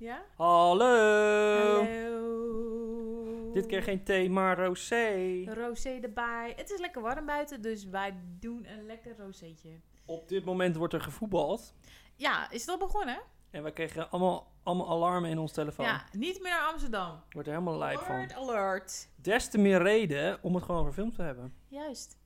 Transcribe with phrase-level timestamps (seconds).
[0.00, 0.22] Ja?
[0.36, 1.84] Hallo.
[1.84, 3.52] Hallo.
[3.52, 5.44] Dit keer geen thee, maar rosé.
[5.44, 6.52] Rosé erbij.
[6.56, 9.80] Het is lekker warm buiten, dus wij doen een lekker roséetje.
[10.04, 11.74] Op dit moment wordt er gevoetbald.
[12.16, 13.20] Ja, is het al begonnen?
[13.50, 15.86] En we kregen allemaal, allemaal alarmen in ons telefoon.
[15.86, 17.22] Ja, niet meer naar Amsterdam.
[17.30, 18.14] Wordt er helemaal lijp van.
[18.14, 19.08] Alert, alert.
[19.16, 21.54] Des te meer reden om het gewoon over film te hebben.
[21.68, 22.18] Juist.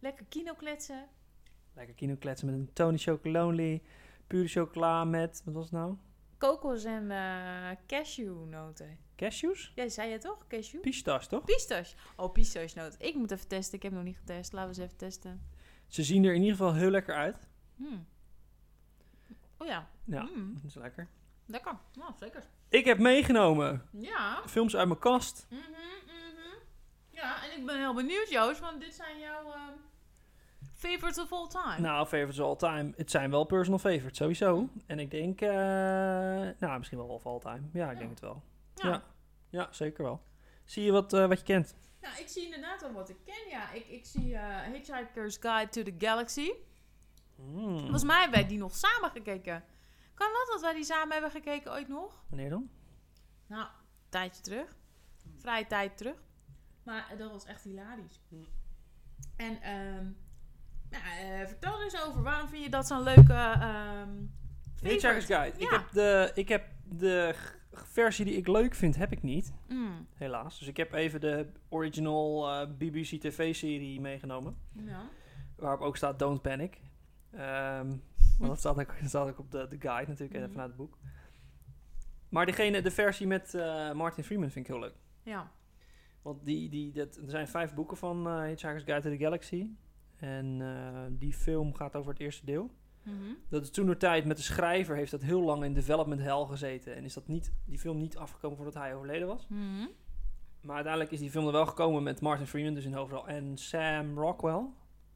[0.00, 1.08] Lekker kino kletsen.
[1.74, 3.82] Lekker kino kletsen met een Tony Chocolonely.
[4.26, 5.96] Pure chocola met, wat was het nou?
[6.38, 8.98] Kokos en eh cashewnoten.
[9.16, 9.72] Cashews?
[9.74, 10.46] Jij zei het toch?
[10.46, 10.80] Cashew?
[10.80, 11.44] Pistache, toch?
[11.44, 11.96] Pistache.
[12.16, 13.00] Oh, pistachenoten.
[13.00, 13.74] Ik moet even testen.
[13.76, 14.52] Ik heb nog niet getest.
[14.52, 15.42] Laten we eens even testen.
[15.86, 17.48] Ze zien er in ieder geval heel lekker uit.
[17.76, 18.06] Hmm.
[19.56, 19.88] Oh ja.
[20.04, 20.54] Ja, Mm.
[20.54, 21.08] dat is lekker.
[21.46, 21.78] Lekker.
[21.94, 22.44] Nou, zeker.
[22.68, 24.42] Ik heb meegenomen Ja.
[24.46, 25.46] films uit mijn kast.
[25.50, 26.56] Mhm, mhm.
[27.10, 29.72] Ja, en ik ben heel benieuwd, Joost, want dit zijn jouw ehm,
[30.78, 31.78] favorites of all time.
[31.80, 32.92] Nou, favorites of all time.
[32.96, 34.68] Het zijn wel personal favorites, sowieso.
[34.86, 35.48] En ik denk, eh,
[36.58, 37.60] nou, misschien wel of all time.
[37.72, 37.98] Ja, ik Ja.
[37.98, 38.42] denk het wel.
[38.74, 38.88] ja.
[38.88, 39.02] ja.
[39.50, 40.22] Ja, zeker wel.
[40.64, 41.74] Zie je wat, eh, wat je kent?
[42.00, 43.72] Nou, ik zie inderdaad al wat ik ken, ja.
[43.72, 46.50] Ik, ik zie eh, Hitchhiker's Guide to the Galaxy.
[47.36, 47.78] Hmm.
[47.78, 49.64] Volgens mij hebben wij die nog samen gekeken.
[50.14, 52.24] Kan dat dat wij die samen hebben gekeken ooit nog?
[52.28, 52.70] Wanneer dan?
[53.46, 53.68] Nou, een
[54.08, 54.76] tijdje terug.
[55.38, 56.16] Vrije tijd terug.
[56.82, 58.20] Maar eh, dat was echt hilarisch.
[58.28, 58.34] Hm.
[59.36, 60.06] En, ehm
[60.90, 62.22] nou, eh, vertel er eens over.
[62.22, 64.08] Waarom vind je dat zo'n leuke ehm
[64.82, 65.24] Hitchhiker's?
[65.24, 65.56] Guide.
[65.58, 65.76] Ik, Ja.
[65.78, 67.34] heb de, ik heb de
[67.72, 69.52] versie die ik leuk vind, heb ik niet.
[69.68, 70.58] Mm, Helaas.
[70.58, 74.56] Dus ik heb even de original eh, BBC TV-serie meegenomen.
[74.72, 75.00] ja.
[75.56, 76.80] Waarop ook staat Don't Panic.
[77.32, 77.86] Ehm
[78.38, 80.50] want dat staat ook, dat staat ook op de, de guide natuurlijk, en Mhm.
[80.50, 80.98] vanuit het boek.
[82.28, 84.94] Maar degene, de versie met eh, Martin Freeman vind ik heel leuk.
[85.22, 85.50] Ja.
[86.22, 89.66] Want die, die, dat, er zijn vijf boeken van eh Hitchhiker's Guide to the Galaxy.
[90.18, 92.70] En eh, die film gaat over het eerste deel.
[93.02, 93.14] Mhm.
[93.48, 96.44] Dat is toen de tijd met de schrijver heeft dat heel lang in development hell
[96.46, 96.96] gezeten.
[96.96, 99.46] En is dat niet, die film niet afgekomen voordat hij overleden was.
[99.48, 99.86] Mhm.
[100.60, 103.28] Maar uiteindelijk is die film er wel gekomen met Martin Freeman dus in hoofdrol.
[103.28, 104.66] En Sam Rockwell.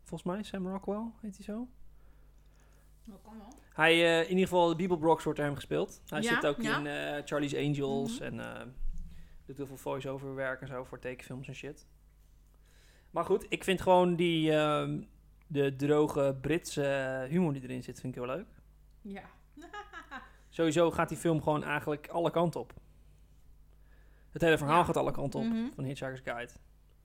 [0.02, 1.68] Volgens mij, Sam Rockwell heet hij zo.
[3.06, 3.52] Dat kan wel.
[3.72, 6.02] Hij, eh, in ieder geval, de Bibelbrox wordt door hem gespeeld.
[6.06, 6.78] Hij Ja, zit ook ja.
[6.78, 8.38] in eh, Charlie's Angels Mhm.
[8.38, 8.74] en
[9.46, 11.86] doet heel veel voice-over werk en zo voor tekenfilms en shit.
[13.12, 15.00] Maar goed, ik vind gewoon die, ehm,
[15.46, 18.46] de droge Britse humor die erin zit, vind ik heel leuk.
[19.00, 19.22] Ja.
[20.48, 22.72] Sowieso gaat die film gewoon eigenlijk alle kanten op.
[24.30, 24.84] Het hele verhaal Ja.
[24.84, 25.70] gaat alle kanten op Mhm.
[25.74, 26.52] van Hitchhiker's Guide.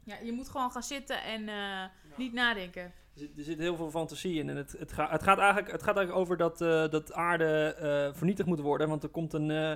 [0.03, 1.83] ja, je moet gewoon gaan zitten en eh,
[2.17, 2.81] niet nadenken.
[2.83, 2.93] Er
[3.23, 4.49] zit, er zit heel veel fantasie in.
[4.49, 7.73] En het, het, ga- het, gaat, eigenlijk, het gaat eigenlijk over dat, eh, dat aarde
[7.73, 8.89] eh, vernietigd moet worden.
[8.89, 9.51] Want er komt een.
[9.51, 9.71] eh,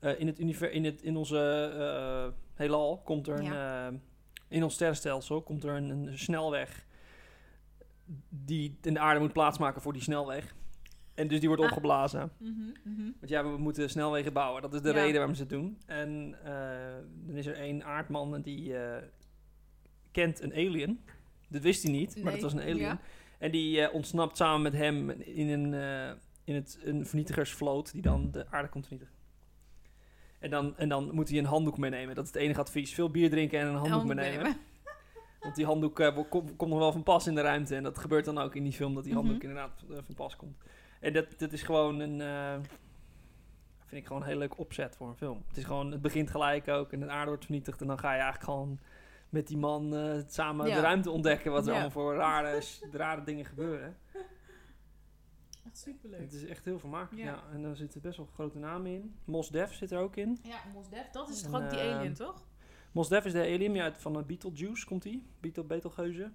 [0.00, 1.38] eh, in, het univer- in, het, in onze
[1.78, 4.02] eh, heelal komt er een.
[4.48, 6.86] In ons sterrenstelsel komt er een, een snelweg.
[8.28, 10.54] Die in de aarde moet plaatsmaken voor die snelweg.
[11.14, 11.68] En dus die wordt Ah.
[11.68, 12.30] opgeblazen.
[12.38, 12.52] Mhm,
[12.84, 13.02] mhm.
[13.18, 14.62] Want ja, we moeten snelwegen bouwen.
[14.62, 14.94] Dat is de Ja.
[14.94, 15.78] reden waarom ze het doen.
[15.86, 19.02] En eh, dan is er één aardman die eh,
[20.12, 21.00] kent een alien.
[21.48, 22.76] Dat wist hij niet, maar dat was een alien.
[22.76, 23.00] ja.
[23.38, 25.72] En die eh, ontsnapt samen met hem in een,
[26.44, 29.16] in het, een vernietigersvloot die dan de aarde komt vernietigen.
[30.38, 32.14] En dan, en dan moet hij een handdoek meenemen.
[32.14, 32.94] Dat is het enige advies.
[32.94, 34.42] Veel bier drinken en een handdoek Handdoek meenemen.
[34.42, 34.58] nemen.
[35.40, 37.76] Want die handdoek eh, kom- komt nog wel van pas in de ruimte.
[37.76, 39.46] En dat gebeurt dan ook in die film dat die handdoek Mhm.
[39.46, 40.56] inderdaad eh, van pas komt.
[41.00, 42.20] En dat, dat is gewoon een...
[42.20, 42.52] eh,
[43.86, 45.42] vind ik gewoon een heel leuk opzet voor een film.
[45.48, 45.90] Het is gewoon...
[45.92, 47.80] Het begint gelijk ook en de aarde wordt vernietigd.
[47.80, 48.78] En dan ga je eigenlijk gewoon
[49.28, 49.94] met die man
[50.28, 50.74] samen Ja.
[50.74, 51.50] de ruimte ontdekken.
[51.52, 51.72] Wat er Ja.
[51.72, 52.60] allemaal voor rare,
[52.92, 53.96] rare dingen gebeuren.
[55.68, 56.20] Echt superleuk.
[56.20, 57.24] Het is echt heel vermakelijk.
[57.26, 57.32] Ja.
[57.32, 57.42] Ja.
[57.52, 59.14] En daar zitten best wel grote namen in.
[59.24, 60.38] Mos Def zit er ook in.
[60.42, 62.46] Ja, Mos Def, dat is En, toch ook die eh, alien, toch?
[62.92, 65.22] Mos Def is de alien ja, uit van uh, Beetlejuice komt hij.
[65.40, 66.30] Beetle, Betelgeuze.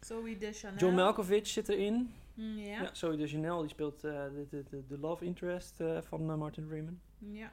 [0.00, 0.78] Zoe de Chanel.
[0.78, 2.12] John Malkovich zit erin.
[2.34, 2.94] Mm, Ja, Ja.
[2.94, 6.66] Zoe de Chanel, die speelt eh, de, de, de, de love interest eh, van Martin
[6.66, 7.00] Freeman.
[7.18, 7.52] Ja.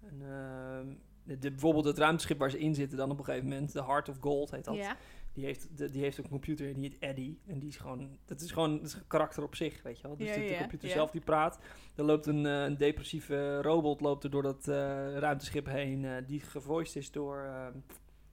[0.00, 0.94] En, ehm,
[1.24, 3.84] de, de- bijvoorbeeld het ruimteschip waar ze in zitten dan op een gegeven moment, de
[3.84, 4.74] Heart of Gold heet dat.
[4.74, 4.96] Ja.
[5.34, 7.38] Die, heeft, de, die heeft ook een computer en die heet Eddie.
[7.46, 10.06] En die is gewoon, dat is gewoon dat is een karakter op zich, weet je
[10.06, 10.16] wel.
[10.16, 10.94] Dus Ja, de, computer ja.
[10.94, 11.58] zelf die praat.
[11.94, 14.74] Er loopt een, eh, een depressieve robot loopt er door dat eh,
[15.18, 16.04] ruimteschip heen.
[16.04, 17.72] eh, die gevoiced is door ehm,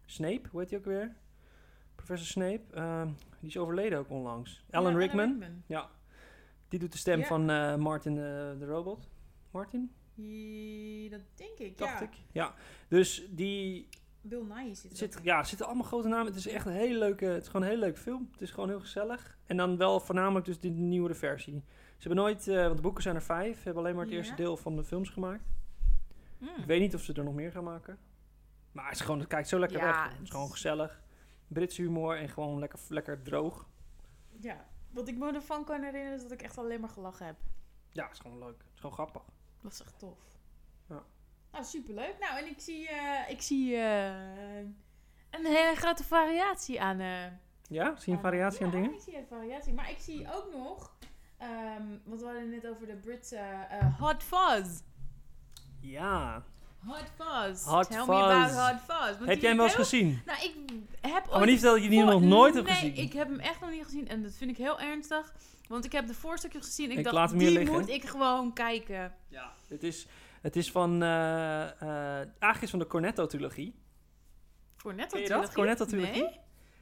[0.05, 1.15] Snape, hoe heet die ook weer?
[1.95, 2.61] Professor Snape.
[2.73, 3.07] Ehm,
[3.39, 4.63] die is overleden ook onlangs.
[4.69, 5.43] Alan Ja, Rickman.
[5.67, 5.89] Ja.
[6.67, 7.45] Die doet de stem van
[7.81, 9.09] Martin de robot.
[9.51, 9.91] Martin,
[11.09, 12.05] dat denk ik, dacht ja.
[12.05, 12.13] ik.
[12.31, 12.55] Ja.
[12.87, 13.87] Dus die
[14.21, 16.25] Bill Nye zit er zit, ja, er zitten allemaal grote namen.
[16.25, 18.27] Het is echt een hele leuke, het is gewoon een hele leuke film.
[18.31, 19.37] Het is gewoon heel gezellig.
[19.45, 21.63] En dan wel voornamelijk dus de nieuwere versie.
[21.97, 23.57] Ze hebben nooit, eh, want de boeken zijn er vijf.
[23.57, 24.19] Ze hebben alleen maar het Ja.
[24.19, 25.43] eerste deel van de films gemaakt.
[26.37, 26.47] Mm.
[26.57, 27.97] Ik weet niet of ze er nog meer gaan maken.
[28.71, 30.11] Maar het, is gewoon, het kijkt zo lekker Ja, weg.
[30.13, 31.01] Het is gewoon is- gezellig.
[31.47, 33.69] Britse humor en gewoon lekker, lekker droog.
[34.39, 37.35] Ja, wat ik me ervan kan herinneren is dat ik echt alleen maar gelachen heb.
[37.91, 38.57] Ja, het is gewoon leuk.
[38.57, 39.21] Het is gewoon grappig.
[39.61, 40.17] Dat was echt tof.
[40.89, 41.03] Ja.
[41.51, 42.15] Nou, superleuk.
[42.19, 44.57] Nou, en ik zie, eh, ik zie eh,
[45.29, 46.99] een hele grote variatie aan...
[46.99, 47.25] eh,
[47.67, 48.93] Ja, zie je een variatie aan ja, dingen?
[48.93, 49.73] ik zie een variatie.
[49.73, 50.95] Maar ik zie ook nog...
[51.37, 53.35] ehm want we hadden net over de Britse
[53.69, 54.79] eh, Hot Fuzz.
[55.81, 56.43] Ja.
[56.85, 57.65] Hot Fuzz.
[57.65, 58.13] Hot Tell me Fuzz.
[58.13, 59.17] about Hot Fuzz.
[59.17, 60.21] Want Heb jij hem wel eens heel- gezien?
[60.25, 60.55] Nou, ik
[61.01, 62.95] heb Oh, maar niet vertellen dat je die nog nooit hebt nee, gezien.
[62.95, 64.07] ik heb hem echt nog niet gezien.
[64.07, 65.33] En dat vind ik heel ernstig.
[65.67, 66.91] Want ik heb de voorstukjes gezien.
[66.91, 67.79] Ik, Ik dacht, laat hem hier die liggen.
[67.79, 69.15] moet ik gewoon kijken.
[69.27, 69.51] Ja.
[69.67, 70.07] Het is,
[70.41, 71.03] het is van...
[71.03, 73.75] eh, eh, eigenlijk is van de Cornetto-trilogie.
[75.53, 76.21] Cornetto-trilogie?
[76.23, 76.39] Nee?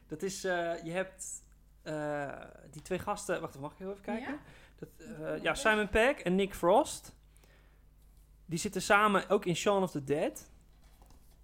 [0.07, 0.43] Dat is...
[0.43, 1.43] eh, je hebt
[1.81, 2.41] eh,
[2.71, 3.41] die twee gasten...
[3.41, 4.31] Wacht, mag ik heel even kijken?
[4.33, 4.39] Ja?
[4.75, 4.89] Dat,
[5.19, 7.15] eh, ja, Simon Pegg en Nick Frost.
[8.45, 10.51] Die zitten samen ook in Shaun of the Dead.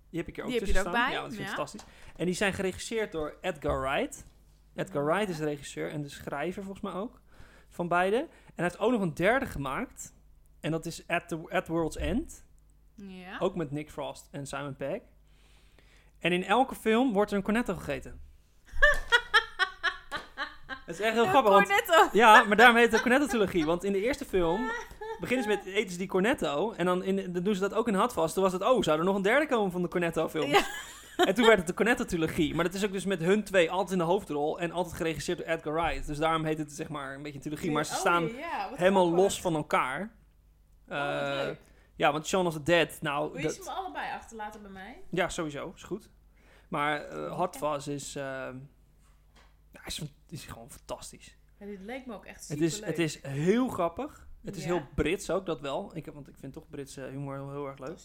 [0.10, 1.10] Die heb ik er ook Die heb je tussen er ook staan.
[1.10, 1.46] bij, Ja, dat ja.
[1.48, 1.84] fantastisch.
[2.16, 4.26] En die zijn geregisseerd door Edgar Wright.
[4.76, 5.10] Edgar Ja.
[5.14, 7.22] Wright is de regisseur en de schrijver volgens mij ook.
[7.70, 8.18] Van beide.
[8.18, 10.14] En hij heeft ook nog een derde gemaakt.
[10.66, 12.46] En dat is At, the, At World's End.
[12.96, 13.38] Ja.
[13.40, 15.02] Ook met Nick Frost en Simon Pegg.
[16.20, 18.22] En in elke film wordt er een cornetto gegeten.
[20.86, 22.10] Het is echt heel Een grappig, want Cornetto.
[22.18, 23.66] ja, maar daarom heet het de Cornetto-trilogie.
[23.66, 24.72] Want in de eerste film
[25.20, 26.72] beginnen ze met eten ze die Cornetto.
[26.72, 28.34] En dan, in, dan doen ze dat ook in Hardfast.
[28.34, 30.52] Toen was het, oh, zou er nog een derde komen van de Cornetto-films?
[30.52, 30.66] Ja.
[31.26, 32.56] En toen werd het de Cornetto-trilogie.
[32.56, 34.60] Maar dat is ook dus met hun twee altijd in de hoofdrol.
[34.60, 36.08] En altijd geregisseerd door Edgar Wright.
[36.08, 37.72] Dus daarom heet het zeg maar een beetje een trilogie.
[37.72, 39.24] Maar ze Oh, staan wat helemaal grappig.
[39.24, 40.12] los van elkaar.
[40.90, 41.56] Oh, Eh,
[41.96, 43.28] ja, want Shaun of the Dead, nou...
[43.32, 45.02] Wil je dat- ze me allebei achterlaten bij mij?
[45.10, 45.72] ja, sowieso.
[45.76, 46.10] Is goed.
[46.70, 48.16] Maar eh Hot Fuzz is...
[48.16, 48.24] eh,
[49.72, 51.38] ja, is, is gewoon fantastisch.
[51.60, 54.28] Ja, dit leek me ook echt Het super is, het is heel grappig.
[54.44, 54.68] Het is Ja.
[54.74, 55.92] heel Brits ook, dat wel.
[55.96, 57.98] Ik, heb- want ik vind toch Britse humor heel, heel erg leuk.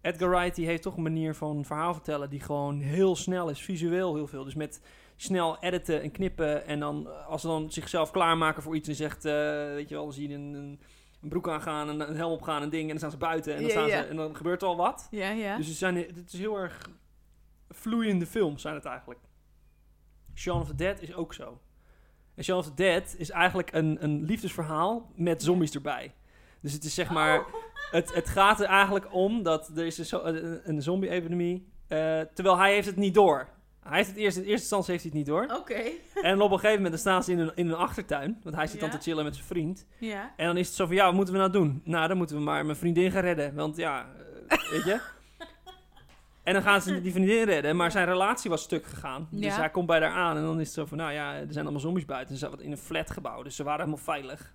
[0.00, 3.60] Edgar Wright die heeft toch een manier van verhaal vertellen die gewoon heel snel is,
[3.62, 4.44] visueel heel veel.
[4.44, 4.80] Dus met
[5.16, 8.94] snel editen en knippen en dan eh, als ze dan zichzelf klaarmaken voor iets en
[8.94, 10.80] zegt, weet je wel, dan zie je een, een,
[11.22, 13.60] een broek aangaan, een, een helm opgaan, een ding en dan staan ze buiten en
[13.60, 13.88] dan, staan.
[13.88, 15.08] Ze, en dan gebeurt er al wat.
[15.10, 15.56] Ja, ja.
[15.56, 16.88] Dus het, zijn, het is heel erg
[17.68, 19.20] vloeiende films zijn het eigenlijk.
[20.34, 21.60] Shaun of the Dead is ook zo.
[22.34, 26.14] En Shaun of the Dead is eigenlijk een, een liefdesverhaal met zombies erbij.
[26.60, 27.40] Dus het is zeg maar...
[27.40, 27.54] Oh.
[27.90, 31.68] Het, het gaat er eigenlijk om dat er is een, een, zombie-epidemie.
[31.88, 33.48] eh, terwijl hij heeft het niet door.
[33.82, 35.56] Hij heeft het eerst, in eerste instantie heeft hij het niet door.
[35.58, 35.82] Oké.
[36.28, 38.40] En op een gegeven moment dan staan ze in een, in een achtertuin.
[38.42, 39.86] Want hij zit dan te chillen met zijn vriend.
[39.98, 40.32] Ja.
[40.36, 41.80] En dan is het zo van, ja, wat moeten we nou doen?
[41.84, 43.54] Nou, dan moeten we maar mijn vriendin gaan redden.
[43.54, 44.06] Want ja,
[44.48, 45.00] eh, weet je.
[46.42, 47.76] En dan gaan ze die vriendin redden.
[47.76, 49.28] Maar zijn relatie was stuk gegaan.
[49.30, 49.56] Dus Ja.
[49.58, 50.36] hij komt bij haar aan.
[50.36, 52.36] En dan is het zo van, nou ja, er zijn allemaal zombies buiten.
[52.36, 53.42] Ze zaten in een flatgebouw.
[53.42, 54.54] Dus ze waren helemaal veilig.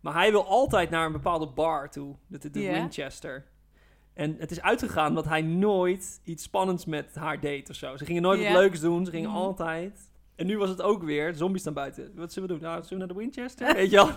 [0.00, 2.16] Maar hij wil altijd naar een bepaalde bar toe.
[2.26, 2.60] De, de, de.
[2.60, 3.44] Winchester.
[4.18, 7.96] En het is uitgegaan dat hij nooit iets spannends met haar deed of zo.
[7.96, 9.04] Ze gingen nooit wat leuks doen.
[9.04, 9.38] Ze gingen Mhm.
[9.38, 10.10] altijd...
[10.34, 12.12] En nu was het ook weer, zombies staan buiten.
[12.14, 12.62] Wat zullen we doen?
[12.62, 13.74] Nou, zullen we naar de Winchester?
[13.74, 14.10] Weet je wel?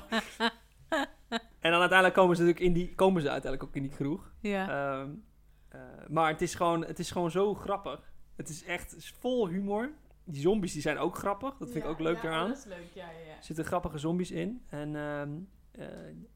[1.59, 4.31] En dan uiteindelijk komen ze natuurlijk in die, komen ze uiteindelijk ook in die kroeg.
[4.39, 4.69] Ja.
[5.01, 5.09] Ehm,
[5.69, 8.11] eh, maar het is, gewoon, het is gewoon zo grappig.
[8.35, 9.91] Het is echt het is vol humor.
[10.23, 11.57] Die zombies die zijn ook grappig.
[11.57, 12.47] Dat vind ik ook leuk ja, daaraan.
[12.47, 13.35] dat is leuk, ja, ja, ja.
[13.37, 14.61] Er zitten grappige zombies in.
[14.69, 15.29] En ehm,
[15.71, 15.87] eh,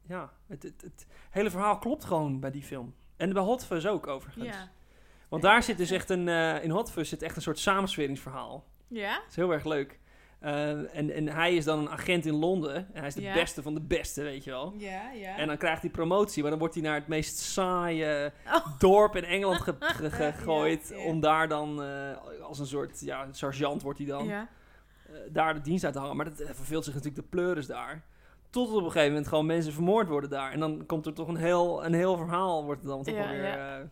[0.02, 2.94] ja, het, het, het hele verhaal klopt gewoon bij die film.
[3.16, 4.46] En bij Hot Fuzz ook overigens.
[4.46, 4.68] Ja.
[5.28, 6.28] Want daar zit dus echt een...
[6.28, 8.64] eh, in Hot Fuzz zit echt een soort samensweringsverhaal.
[8.88, 9.14] Ja?
[9.14, 9.98] Dat is heel erg leuk.
[10.38, 12.74] Eh, en, en hij is dan een agent in Londen.
[12.76, 13.34] En hij is de Ja.
[13.34, 14.74] beste van de beste, weet je wel.
[14.76, 15.36] Ja, ja.
[15.36, 18.78] En dan krijgt hij promotie, maar dan wordt hij naar het meest saaie Oh.
[18.78, 20.88] dorp in Engeland ge- ge- gegooid.
[20.94, 21.04] Ja.
[21.04, 24.26] Om daar dan eh, als een soort ja, sergeant wordt hij dan.
[24.26, 24.48] Ja.
[25.28, 26.16] daar de dienst uit te hangen.
[26.16, 28.04] Maar dat verveelt zich natuurlijk de pleuris daar.
[28.50, 30.52] Tot op een gegeven moment gewoon mensen vermoord worden daar.
[30.52, 33.28] En dan komt er toch een heel, een heel verhaal, wordt er dan toch Ja,
[33.30, 33.78] weer ja.
[33.78, 33.84] eh,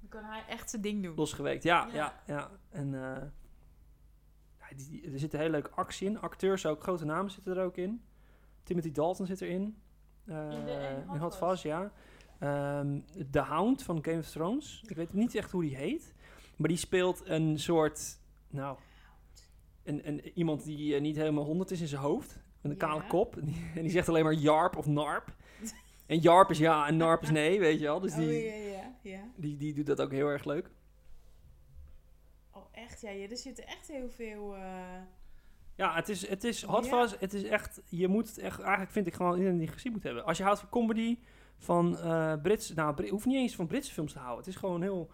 [0.00, 1.14] Dan kan hij echt zijn ding doen.
[1.16, 1.62] losgeweekt.
[1.62, 2.12] Ja, ja, Ja.
[2.26, 2.50] ja.
[2.70, 3.22] En eh,
[4.58, 6.20] ja, die, die- er zit een hele leuke actie in.
[6.20, 8.02] Acteurs ook, grote namen zitten er ook in.
[8.62, 9.76] Timothy Dalton zit erin.
[10.24, 11.92] Eh, In de- in Hot Fuzz, ja.
[12.38, 13.00] Ehm
[13.30, 14.82] The Hound van Game of Thrones.
[14.86, 16.14] Ik weet niet echt hoe die heet.
[16.56, 18.18] Maar die speelt een soort...
[18.48, 18.78] Nou,
[19.82, 22.38] een, een, iemand die niet helemaal honderd is in zijn hoofd.
[22.68, 23.36] Met een kale kop.
[23.36, 25.34] En die, zegt alleen maar Jarp of Narp.
[26.06, 28.00] En Jarp is ja en Narp is nee, weet je wel.
[28.00, 29.20] Dus die, Oh, ja, ja, ja.
[29.36, 30.70] die, die doet dat ook heel erg leuk.
[32.52, 33.00] Oh, echt?
[33.00, 34.54] Ja, er zitten echt heel veel...
[34.54, 34.62] eh,
[35.74, 37.08] Ja, het is, het is Hot Ja.
[37.18, 40.02] Het is echt, je moet het echt, eigenlijk vind ik gewoon iedereen die gezien moet
[40.02, 40.24] hebben.
[40.24, 41.18] Als je houdt van comedy,
[41.58, 44.44] van eh Brits, nou, Brit, hoeft niet eens van Britse films te houden.
[44.44, 45.10] Het is gewoon heel,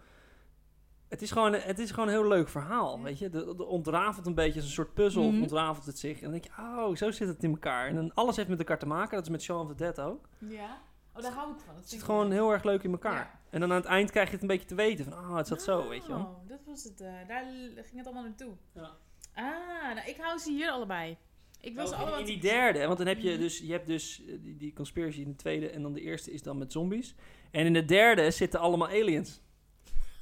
[1.13, 3.29] het is gewoon, het is gewoon een heel leuk verhaal, weet je.
[3.29, 5.41] De, de ontrafelt een beetje als een soort puzzel, Mhm.
[5.41, 6.15] ontrafelt het zich.
[6.15, 7.87] En dan denk je, oh, zo zit het in elkaar.
[7.87, 9.99] En dan alles heeft met elkaar te maken, dat is met Shaun of the Dead
[9.99, 10.29] ook.
[10.49, 10.81] ja.
[11.15, 11.75] Oh, daar hou ik van.
[11.75, 12.31] Het zit gewoon leuk.
[12.33, 13.13] heel erg leuk in elkaar.
[13.13, 13.39] Ja.
[13.49, 15.47] En dan aan het eind krijg je het een beetje te weten van, ah, het
[15.47, 16.19] zat zo, weet je wel.
[16.19, 17.01] Oh, dat was het.
[17.01, 17.43] eh, daar
[17.75, 18.53] ging het allemaal naartoe.
[18.73, 18.89] Ja.
[19.33, 21.17] Ah, nou, ik hou ze hier allebei.
[21.61, 22.19] Ik was Oh, allemaal...
[22.19, 23.39] in die derde, want dan heb je Mhm.
[23.39, 26.31] dus, je hebt dus eh, die, die conspiracy in de tweede en dan de eerste
[26.31, 27.15] is dan met zombies.
[27.51, 29.41] En in de derde zitten allemaal aliens.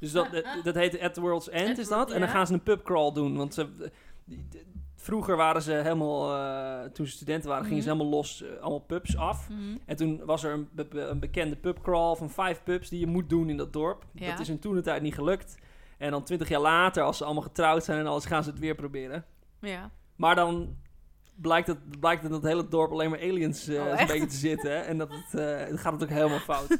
[0.01, 2.11] Dus dat, dat, dat heet At the World's End is dat.
[2.11, 3.67] En dan gaan ze een pubcrawl doen, want ze...
[4.95, 7.97] Vroeger waren ze helemaal, eh, toen ze studenten waren, gingen ze Mhm.
[7.97, 9.49] helemaal los, eh, allemaal pubs af.
[9.49, 9.59] Mhm.
[9.85, 13.29] En toen was er een, be- een bekende pubcrawl van vijf pubs die je moet
[13.29, 14.05] doen in dat dorp.
[14.13, 14.29] Ja.
[14.29, 15.55] Dat is in toen de tijd niet gelukt.
[15.97, 18.59] En dan twintig jaar later, als ze allemaal getrouwd zijn en alles, gaan ze het
[18.59, 19.25] weer proberen.
[19.61, 19.89] Ja.
[20.15, 20.75] Maar dan
[21.35, 24.35] blijkt het, blijkt dat het hele dorp alleen maar aliens eh Oh, een beetje te
[24.35, 24.85] zitten.
[24.85, 26.77] En dat het, gaat het ook helemaal fout.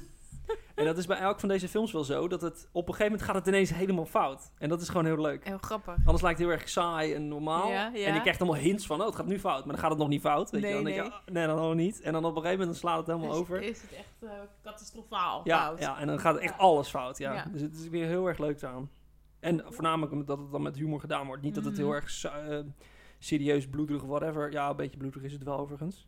[0.75, 2.27] En dat is bij elk van deze films wel zo.
[2.27, 4.51] Dat het op een gegeven moment gaat het ineens helemaal fout.
[4.57, 5.45] En dat is gewoon heel leuk.
[5.47, 5.95] Heel grappig.
[6.05, 7.69] Anders lijkt het heel erg saai en normaal.
[7.71, 8.05] Ja, ja.
[8.05, 9.59] En je krijgt allemaal hints van, oh, het gaat nu fout.
[9.65, 10.51] Maar dan gaat het nog niet fout.
[10.51, 10.75] Weet Nee, je?
[10.75, 11.05] Dan denk nee.
[11.05, 12.01] je, oh, nee, dan nog niet.
[12.01, 13.61] En dan op een gegeven moment slaat het helemaal Dus over.
[13.61, 14.29] Is het echt eh,
[14.63, 15.79] catastrofaal Ja, fout.
[15.79, 17.17] ja, en dan gaat echt alles fout.
[17.17, 17.45] Ja.
[17.51, 18.89] Dus het is weer heel erg leuk aan.
[19.39, 21.41] En voornamelijk omdat het dan met humor gedaan wordt.
[21.41, 21.81] Niet dat het Mhm.
[21.83, 22.59] heel erg su- eh,
[23.19, 24.51] serieus, bloederig of whatever.
[24.51, 26.07] Ja, een beetje bloederig is het wel overigens.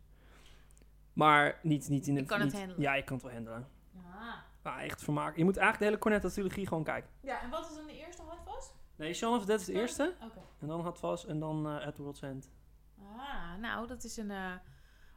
[1.13, 2.29] Maar niet, niet in Je het...
[2.29, 2.81] kan het handelen.
[2.81, 3.67] Ja, je kan het wel handelen.
[3.97, 4.33] Ah.
[4.63, 5.37] Maar echt vermaken.
[5.37, 7.09] Je moet eigenlijk de hele Cornetto-trilogie gewoon kijken.
[7.21, 8.73] Ja, en wat is dan de eerste handvast?
[8.95, 10.15] Nee, Shaun of the Dead is de eerste.
[10.23, 10.39] Oké.
[10.59, 12.51] En dan Hot Fuzz en dan eh At the World's End.
[13.17, 14.53] Ah, nou, dat is een eh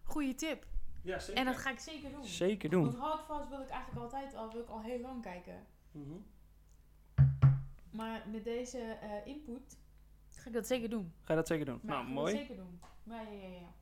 [0.02, 0.66] goede tip.
[1.02, 1.40] Ja, zeker.
[1.40, 2.24] En dat ga ik zeker doen.
[2.24, 2.84] Zeker doen.
[2.84, 5.66] Want Hard Fast wil ik eigenlijk altijd al, wil ik al heel lang kijken.
[5.90, 6.16] Mhm.
[7.90, 9.78] Maar met deze eh, input
[10.30, 11.12] ga ik dat zeker doen.
[11.22, 11.78] Ga je dat zeker doen?
[11.82, 12.32] Nou, ga ik mooi.
[12.32, 12.80] Dat zeker doen.
[13.02, 13.74] Ja, ja, ja, ja.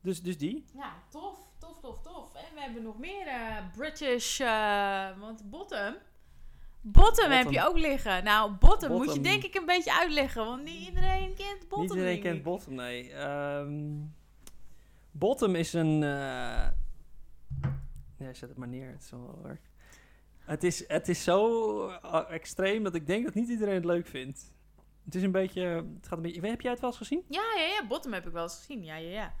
[0.00, 0.64] Dus, dus die.
[0.74, 2.34] Ja, tof, tof, tof, tof.
[2.34, 5.94] En we hebben nog meer eh, British, eh, want Bottom.
[6.80, 8.24] Bottom heb je ook liggen.
[8.24, 11.80] Nou, Bottom, moet je denk ik een beetje uitleggen, want niet iedereen kent Bottom.
[11.80, 12.42] Niet iedereen kent.
[12.42, 13.12] Bottom, nee.
[13.12, 13.94] Ehm,
[15.10, 16.02] bottom is een...
[16.02, 16.68] eh
[18.18, 18.90] Nee, zet het maar neer.
[18.90, 19.58] Het is wel.
[20.38, 21.88] Het is, het is zo
[22.28, 24.54] extreem dat ik denk dat niet iedereen het leuk vindt.
[25.04, 25.60] Het is een beetje...
[25.62, 26.46] Het gaat een beetje...
[26.46, 27.24] Heb jij het wel eens gezien?
[27.28, 28.84] Ja, ja, ja, Bottom heb ik wel eens gezien.
[28.84, 29.34] Ja, ja, ja.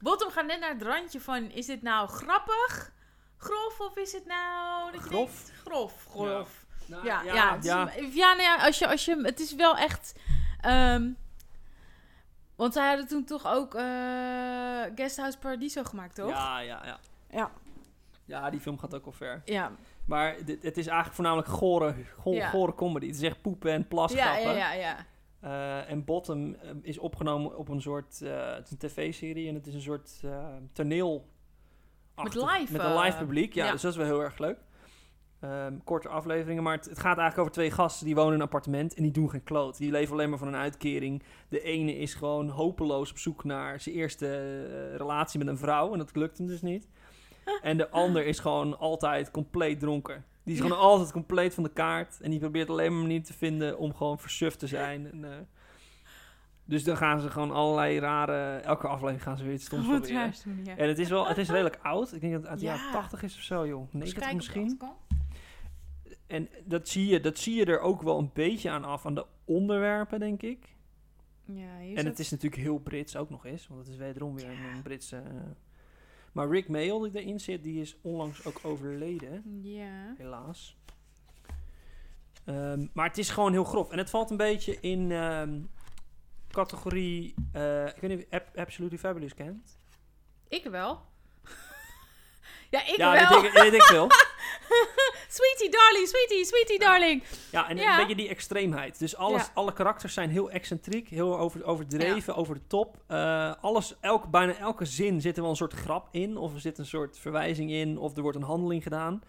[0.00, 2.92] Bottom gaat net naar het randje van, is dit nou grappig,
[3.36, 4.92] grof, of is het nou...
[4.92, 5.44] Dat je Grof?
[5.44, 6.64] denkt, grof, grof.
[6.86, 7.90] Nou, Ja, ja, het is, ja.
[8.12, 10.14] ja, nou ja, als je, als je, het is wel echt.
[10.60, 11.10] ehm,
[12.56, 16.28] want zij hadden toen toch ook eh Guesthouse Paradiso gemaakt, toch?
[16.30, 16.98] Ja, ja, ja.
[17.30, 17.50] Ja.
[18.24, 19.42] Ja, die film gaat ook wel ver.
[19.44, 19.70] Ja,
[20.04, 22.48] Maar dit, het is eigenlijk voornamelijk gore, go- Ja.
[22.50, 23.06] gore comedy.
[23.06, 24.42] Het is echt poepen en ja, plasgrappen.
[24.42, 24.96] ja, ja, ja.
[25.88, 28.22] En Bottom eh, is opgenomen op een soort...
[28.22, 31.28] eh, het is een tv-serie en het is een soort eh toneel...
[32.22, 33.72] Met live, Met een live eh, publiek, ja, ja.
[33.72, 34.58] Dus dat is wel heel erg leuk.
[35.40, 38.44] Ehm, korte afleveringen, maar het, het gaat eigenlijk over twee gasten die wonen in een
[38.44, 39.78] appartement en die doen geen kloot.
[39.78, 41.22] Die leven alleen maar van een uitkering.
[41.48, 45.92] De ene is gewoon hopeloos op zoek naar zijn eerste eh, relatie met een vrouw
[45.92, 46.88] en dat lukt hem dus niet.
[47.62, 50.24] En de ander is gewoon altijd compleet dronken.
[50.46, 53.32] Die is gewoon altijd compleet van de kaart en die probeert alleen maar niet te
[53.32, 55.10] vinden om gewoon versuft te zijn.
[55.12, 55.38] En, eh,
[56.64, 58.56] dus dan gaan ze gewoon allerlei rare...
[58.56, 60.20] Elke aflevering gaan ze weer iets stoms Wat proberen.
[60.20, 60.76] juist doen, ja.
[60.76, 62.12] En het is wel, het is redelijk oud.
[62.12, 62.74] Ik denk dat het uit de Ja.
[62.74, 63.92] jaren 80 is of zo, joh.
[63.92, 64.80] 90 Eens kijken of misschien.
[66.26, 69.14] En dat zie, je, dat zie je er ook wel een beetje aan af, aan
[69.14, 70.74] de onderwerpen, denk ik.
[71.44, 74.50] Ja, en het is natuurlijk heel Brits ook nog eens, want het is wederom weer
[74.50, 74.72] Ja.
[74.74, 75.22] een Britse...
[76.36, 80.14] maar Rick Mayall die erin zit, die is onlangs ook overleden, Ja.
[80.16, 80.76] helaas.
[82.44, 83.90] Ehm, maar het is gewoon heel grof.
[83.90, 85.60] En het valt een beetje in ehm,
[86.50, 87.34] categorie...
[87.52, 89.78] eh, ik weet niet of je Ab- Absolutely Fabulous kent.
[90.48, 91.00] Ik wel.
[92.74, 93.40] ja, ik ja, wel.
[93.42, 94.06] weet ik, ik veel.
[95.36, 97.22] sweetie darling, sweetie, sweetie darling.
[97.52, 97.90] Ja, en Ja.
[97.90, 98.98] een beetje die extreemheid.
[98.98, 99.50] Dus alles, Ja.
[99.54, 102.96] alle karakters zijn heel excentriek, heel over, overdreven, over de top.
[103.06, 106.60] Eh, alles, elk, bijna elke zin zit er wel een soort grap in, of er
[106.60, 109.22] zit een soort verwijzing in, of er wordt een handeling gedaan.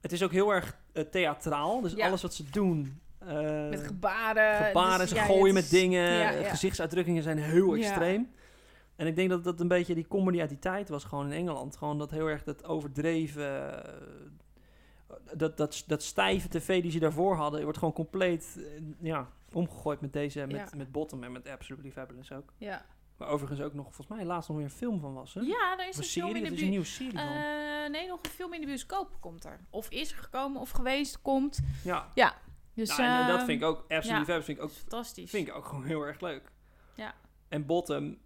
[0.00, 3.00] Het is ook heel erg eh, theatraal, dus alles wat ze doen.
[3.18, 4.64] eh, Met gebaren.
[4.66, 8.34] gebaren, dus ze ja, gooien met dingen, gezichtsuitdrukkingen zijn heel extreem.
[8.96, 11.32] En ik denk dat dat een beetje die comedy uit die tijd was, gewoon in
[11.38, 11.76] Engeland.
[11.76, 13.82] Gewoon dat heel erg dat overdreven,
[15.34, 20.00] dat, dat, dat stijve tv die ze daarvoor hadden, wordt gewoon compleet eh, ja, omgegooid
[20.00, 20.68] met deze, met, Ja.
[20.76, 22.52] met Bottom en met Absolutely Fabulous ook.
[22.56, 22.84] Ja.
[23.16, 25.40] Maar overigens ook nog, volgens mij laatst nog weer een film van was, hè?
[25.40, 27.18] ja, daar is een film serie, in de is een nieuwe serie.
[27.18, 29.60] Eh, nee, nog een film in de bioscoop komt er.
[29.70, 31.60] Of is er gekomen, of geweest, komt.
[31.84, 32.08] ja,
[32.74, 34.18] Dus, nou, en, eh, dat ehm, vind ik ook, Absolutely ja.
[34.24, 35.30] Fabulous vind ik ook fantastisch.
[35.30, 36.52] vind ik ook gewoon heel erg leuk.
[36.94, 37.14] Ja.
[37.48, 38.18] En Bottom,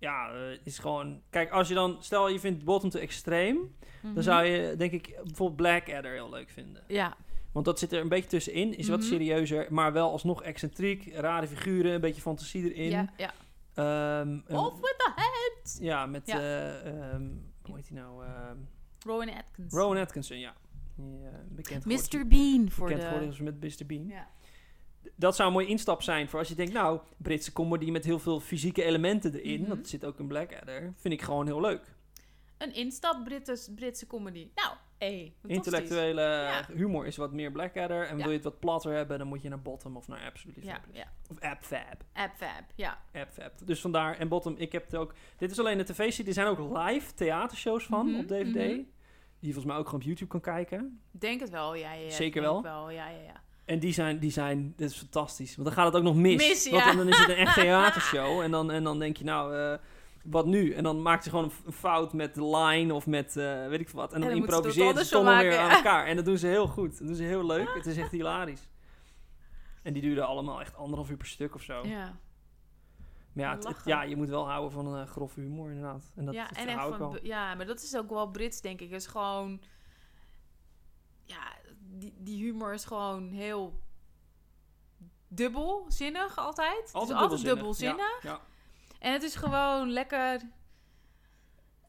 [0.00, 1.20] ja, eh, is gewoon...
[1.30, 1.96] Kijk, als je dan...
[2.00, 3.74] Stel, je vindt Bottom te extreem...
[4.02, 4.14] Mhm.
[4.14, 6.82] dan zou je, denk ik, bijvoorbeeld Blackadder heel leuk vinden.
[6.88, 7.16] Ja,
[7.52, 8.76] Want dat zit er een beetje tussenin.
[8.76, 9.08] Is wat Mhm.
[9.08, 11.14] serieuzer, maar wel alsnog excentriek.
[11.14, 12.90] Rare figuren, een beetje fantasie erin.
[12.90, 13.32] ja, ja.
[13.74, 15.78] Ehm, een- Of with the head.
[15.80, 16.26] ja, met...
[16.26, 16.38] Ja.
[16.38, 17.28] eh, ehm,
[17.62, 18.24] hoe heet hij nou?
[18.24, 18.56] Ehm,
[19.06, 19.78] Rowan Atkinson.
[19.80, 20.54] Rowan Atkinson, ja.
[20.96, 22.26] Die, eh, bekend geworden- Mr.
[22.26, 23.08] Bean voor bekend de...
[23.08, 23.86] geworden is met Mr.
[23.86, 24.06] Bean.
[24.06, 24.28] Ja.
[25.20, 28.18] Dat zou een mooie instap zijn voor als je denkt, nou, Britse comedy met heel
[28.18, 29.68] veel fysieke elementen erin, Mhm.
[29.68, 31.94] dat zit ook in Blackadder, vind ik gewoon heel leuk.
[32.58, 34.48] Een instap Brits, Britse comedy.
[34.54, 35.40] Nou, fantastisch.
[35.56, 36.66] Intellectuele Ja.
[36.74, 38.22] humor is wat meer Blackadder en Ja.
[38.22, 40.74] wil je het wat platter hebben, dan moet je naar Bottom of naar Absolutely Ja,
[40.74, 40.98] Fabulous.
[40.98, 41.12] ja.
[41.30, 42.04] Of AppFab.
[42.12, 42.98] AppFab, ja.
[43.14, 43.52] AppFab.
[43.64, 46.46] Dus vandaar, en Bottom, ik heb het ook, dit is alleen de tv-serie, er zijn
[46.46, 48.54] ook live theatershows van Mhm, op DVD, mhm.
[48.64, 48.84] die
[49.40, 51.00] je volgens mij ook gewoon op YouTube kan kijken.
[51.10, 51.92] Denk het wel, ja.
[51.92, 52.10] ja.
[52.10, 52.90] Zeker Denk wel?
[52.90, 53.42] ja, ja, ja.
[53.70, 55.56] En die zijn, die zijn, dit is fantastisch.
[55.56, 56.36] Want dan gaat het ook nog mis.
[56.48, 56.88] Mis, Want ja.
[56.88, 58.40] dan, dan is het een echt theatershow.
[58.40, 59.78] en, dan, en dan denk je, nou, eh,
[60.24, 60.72] wat nu?
[60.72, 63.80] En dan maakt ze gewoon een een fout met de line of met eh, weet
[63.80, 64.12] ik wat.
[64.12, 66.06] En dan, het improviseert ze toch nog weer aan elkaar.
[66.06, 66.98] En dat doen ze heel goed.
[66.98, 67.74] Dat doen ze heel leuk.
[67.74, 68.68] Het is echt hilarisch.
[69.82, 71.86] En die duurden allemaal echt anderhalf uur per stuk of zo.
[71.86, 72.18] Ja,
[73.32, 73.90] Maar ja, het- het- Lachen.
[73.90, 76.12] ja, je moet wel houden van eh grove humor inderdaad.
[76.16, 77.24] En dat, ja, dat en echt hou ik van, wel.
[77.24, 78.90] ja, maar dat is ook wel Brits, denk ik.
[78.90, 79.60] Het is gewoon...
[81.24, 81.42] Ja,
[82.00, 83.80] die, die humor is gewoon heel
[85.28, 86.84] dubbelzinnig altijd.
[86.86, 88.22] is altijd dubbelzinnig.
[88.22, 88.40] Ja, ja.
[88.98, 90.40] En het is gewoon lekker...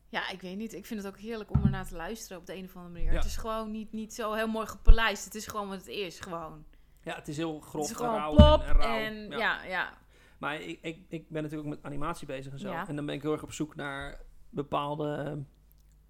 [0.09, 0.73] Ja, ik weet niet.
[0.73, 3.11] Ik vind het ook heerlijk om ernaar te luisteren op de een of andere manier.
[3.11, 3.17] Ja.
[3.17, 5.25] Het is gewoon niet, niet zo heel mooi gepolijst.
[5.25, 6.65] Het is gewoon wat het is, gewoon.
[7.03, 8.97] Ja, het is heel grof het is en gewoon rauw plop en, rauw.
[8.97, 9.97] en ja, ja.
[10.37, 12.71] Maar ik, ik, ik ben natuurlijk ook met animatie bezig en zo.
[12.71, 12.87] Ja.
[12.87, 15.43] En dan ben ik heel erg op zoek naar bepaalde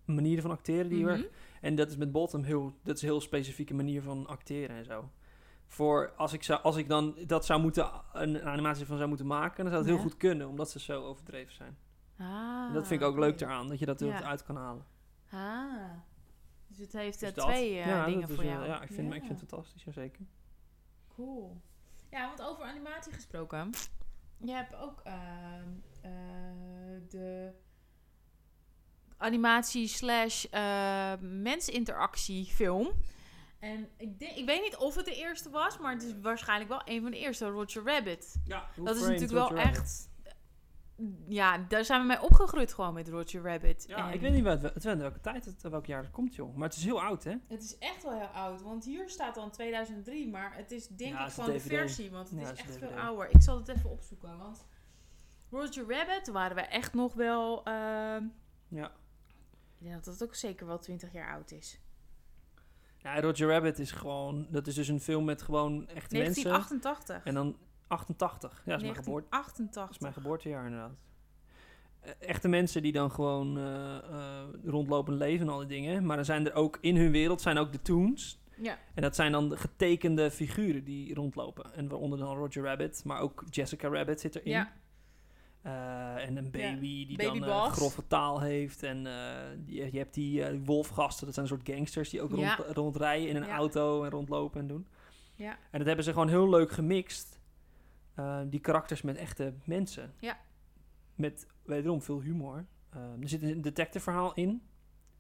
[0.06, 1.10] manieren van acteren die Mhm.
[1.10, 1.26] erg...
[1.62, 2.74] En dat is met Bottom heel...
[2.84, 5.10] Dat is een heel specifieke manier van acteren en zo.
[5.68, 7.92] Voor als ik, zou, als ik dan dat zou moeten...
[8.14, 9.64] Een animatie van zou moeten maken...
[9.64, 10.48] Dan zou het heel goed kunnen.
[10.48, 11.78] Omdat ze zo overdreven zijn.
[12.18, 13.44] Ah, en dat vind ik ook leuk oké.
[13.46, 13.68] eraan.
[13.68, 14.24] Dat je dat Ja.
[14.24, 14.86] uit kan halen.
[15.32, 15.92] Ah.
[16.68, 17.46] Dus het heeft Dus eh, dat.
[17.46, 18.66] twee eh, ja, dingen voor wel- jou.
[18.66, 19.84] Ja, ik vind, ik vind het fantastisch.
[19.84, 20.26] Jazeker.
[21.08, 21.62] Cool.
[22.10, 23.70] Ja, want over animatie gesproken.
[24.38, 25.70] Je hebt ook ehm,
[26.02, 26.12] eh,
[27.10, 27.54] de
[29.22, 32.90] animatie slash eh, mensinteractie film.
[33.60, 36.70] En ik, denk, ik weet niet of het de eerste was, maar het is waarschijnlijk
[36.70, 38.36] wel een van de eerste, Roger Rabbit.
[38.44, 40.10] Ja, Dat is natuurlijk wel echt...
[41.28, 43.86] Ja, daar zijn we mee opgegroeid gewoon met Roger Rabbit.
[43.88, 46.56] Ja, En ik weet niet wat, het, welke tijd het, welk jaar het komt, joh.
[46.56, 47.36] Maar het is heel oud, hè?
[47.48, 51.14] Het is echt wel heel oud, want hier staat dan 2003, maar het is denk
[51.14, 52.78] Ja, ik gewoon de versie, want het Ja, is echt DVD.
[52.92, 53.30] veel ouder.
[53.30, 54.66] Ik zal het even opzoeken, want
[55.52, 57.64] Roger Rabbit waren we echt nog wel...
[57.66, 58.24] ehm,
[58.68, 58.92] Ja.
[59.82, 61.80] Ik denk dat het ook zeker wel 20 jaar oud is.
[62.98, 64.48] Ja, Roger Rabbit is gewoon...
[64.50, 66.44] Dat is dus een film met gewoon echte mensen.
[66.44, 67.24] 1988.
[67.24, 68.52] En dan 88.
[68.52, 69.90] Ja, dat is mijn, geboorte, dat 1988.
[69.90, 70.98] is mijn geboortejaar inderdaad.
[72.00, 76.06] Eh, Echte mensen die dan gewoon eh, eh, rondlopen leven en al die dingen.
[76.06, 78.40] Maar dan zijn er ook in hun wereld zijn ook de Toons.
[78.58, 81.74] Ja, En dat zijn dan de getekende figuren die rondlopen.
[81.74, 84.52] En waaronder dan Roger Rabbit, maar ook Jessica Rabbit zit erin.
[84.52, 84.72] ja.
[85.62, 87.78] Eh, en een baby die Baby dan eh, Boss.
[87.78, 88.84] grove taal heeft.
[88.84, 89.14] En eh,
[89.66, 92.56] je, je hebt die eh, wolfgasten, dat zijn een soort gangsters die ook Ja.
[92.56, 93.56] rond, rondrijden in een Ja.
[93.56, 94.88] auto en rondlopen en doen.
[95.36, 95.52] ja.
[95.72, 97.40] En dat hebben ze gewoon heel leuk gemixt.
[98.16, 100.14] eh, die karakters met echte mensen.
[100.20, 100.38] Ja.
[101.16, 102.66] Met wederom veel humor.
[102.90, 104.62] Eh, er zit een detective verhaal in.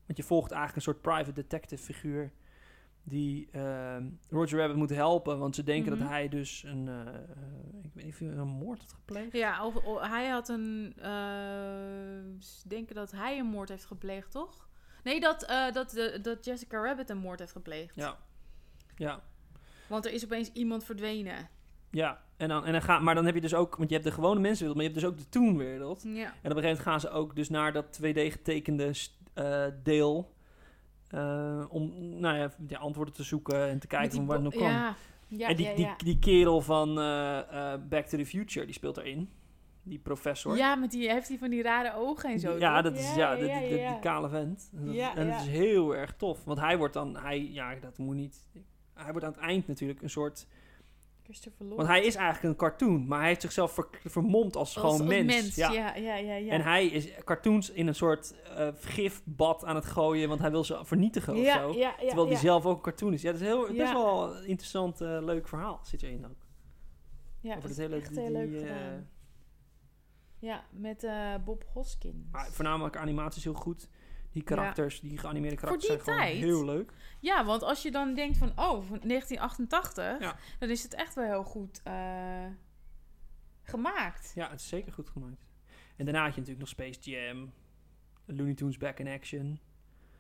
[0.05, 2.31] Want je volgt eigenlijk een soort private detective figuur.
[3.03, 3.95] Die eh,
[4.29, 5.39] Roger Rabbit moet helpen.
[5.39, 6.01] Want ze denken Mhm.
[6.01, 6.87] dat hij dus een...
[6.87, 7.13] eh,
[7.83, 9.31] ik weet niet of hij een moord had gepleegd.
[9.33, 10.93] Ja, of, of- hij had een...
[10.97, 11.09] eh,
[12.39, 14.67] ze denken dat hij een moord heeft gepleegd, toch?
[15.03, 17.95] Nee, dat, eh, dat, dat Jessica Rabbit een moord heeft gepleegd.
[17.95, 18.17] Ja.
[18.95, 19.21] Ja.
[19.87, 21.49] Want er is opeens iemand verdwenen.
[21.91, 24.07] Ja, en dan, en dan gaan, maar dan heb je dus ook, want je hebt
[24.07, 26.03] de gewone mensenwereld, maar je hebt dus ook de Toonwereld.
[26.03, 26.09] Ja.
[26.11, 28.93] En op een gegeven moment gaan ze ook dus naar dat 2D getekende
[29.83, 30.33] deel.
[31.11, 34.55] Eh, om nou ja, ja, antwoorden te zoeken en te kijken van waar het nou
[34.57, 34.71] kwam.
[34.71, 34.95] Ja,
[35.27, 37.39] ja, en die, ja, die, die kerel van eh,
[37.73, 39.29] eh, Back to the Future, die speelt erin.
[39.83, 40.57] Die professor.
[40.57, 42.57] Ja, met die, heeft hij van die rare ogen en zo.
[42.57, 44.71] ja, dat is ja, de- de- de- die kale vent.
[44.75, 46.43] En dat, en dat is heel erg tof.
[46.43, 48.45] Want hij wordt dan, hij, ja, dat moet niet.
[48.93, 50.47] Hij wordt aan het eind natuurlijk een soort
[51.31, 51.77] Christopher Lloyd.
[51.77, 55.07] Want hij is eigenlijk een cartoon, maar hij heeft zichzelf ver- vermomd als, Als- gewoon
[55.07, 55.55] mens.
[55.55, 55.71] Ja.
[55.71, 56.51] Ja, ja, ja, ja.
[56.51, 60.63] En hij is cartoons in een soort eh gifbad aan het gooien, want hij wil
[60.63, 61.71] ze vernietigen of zo.
[62.07, 63.21] Terwijl hij zelf ook een cartoon is.
[63.21, 66.45] Ja, dat is heel, best wel een interessant, eh, leuk verhaal zit erin ook.
[67.39, 69.07] Ja, Over dat is hele- echt die- heel leuk die, eh, gedaan.
[70.39, 71.07] Ja, met
[71.45, 72.31] Bob Hoskins.
[72.31, 73.89] Maar voornamelijk animatie is heel goed.
[74.31, 76.37] Die karakters, die geanimeerde karakters zijn gewoon tijd?
[76.37, 76.91] heel leuk.
[77.19, 80.35] Ja, want als je dan denkt van, oh, van 1988, Ja.
[80.59, 82.45] dan is het echt wel heel goed eh,
[83.63, 84.31] gemaakt.
[84.35, 85.45] Ja, het is zeker goed gemaakt.
[85.95, 87.51] En daarna had je natuurlijk nog Space Jam,
[88.25, 89.59] Looney Tunes Back in Action.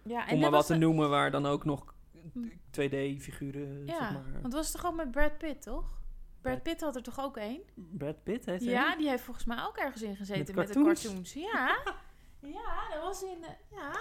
[0.03, 1.93] Ja, en Om maar wat was te noemen waar dan ook nog
[2.33, 2.47] Hm.
[2.71, 4.41] 2D-figuren, Ja, zeg maar.
[4.41, 5.99] want was het toch ook met Brad Pitt, toch?
[6.41, 7.61] Brad Pitt had er toch ook één?
[7.75, 10.83] Brad Pitt heeft Ja, die heeft volgens mij ook ergens in gezeten met, Met de
[10.83, 11.33] cartoons.
[11.33, 11.77] Ja,
[12.41, 13.43] ja, dat was in...
[13.43, 13.91] eh, ja.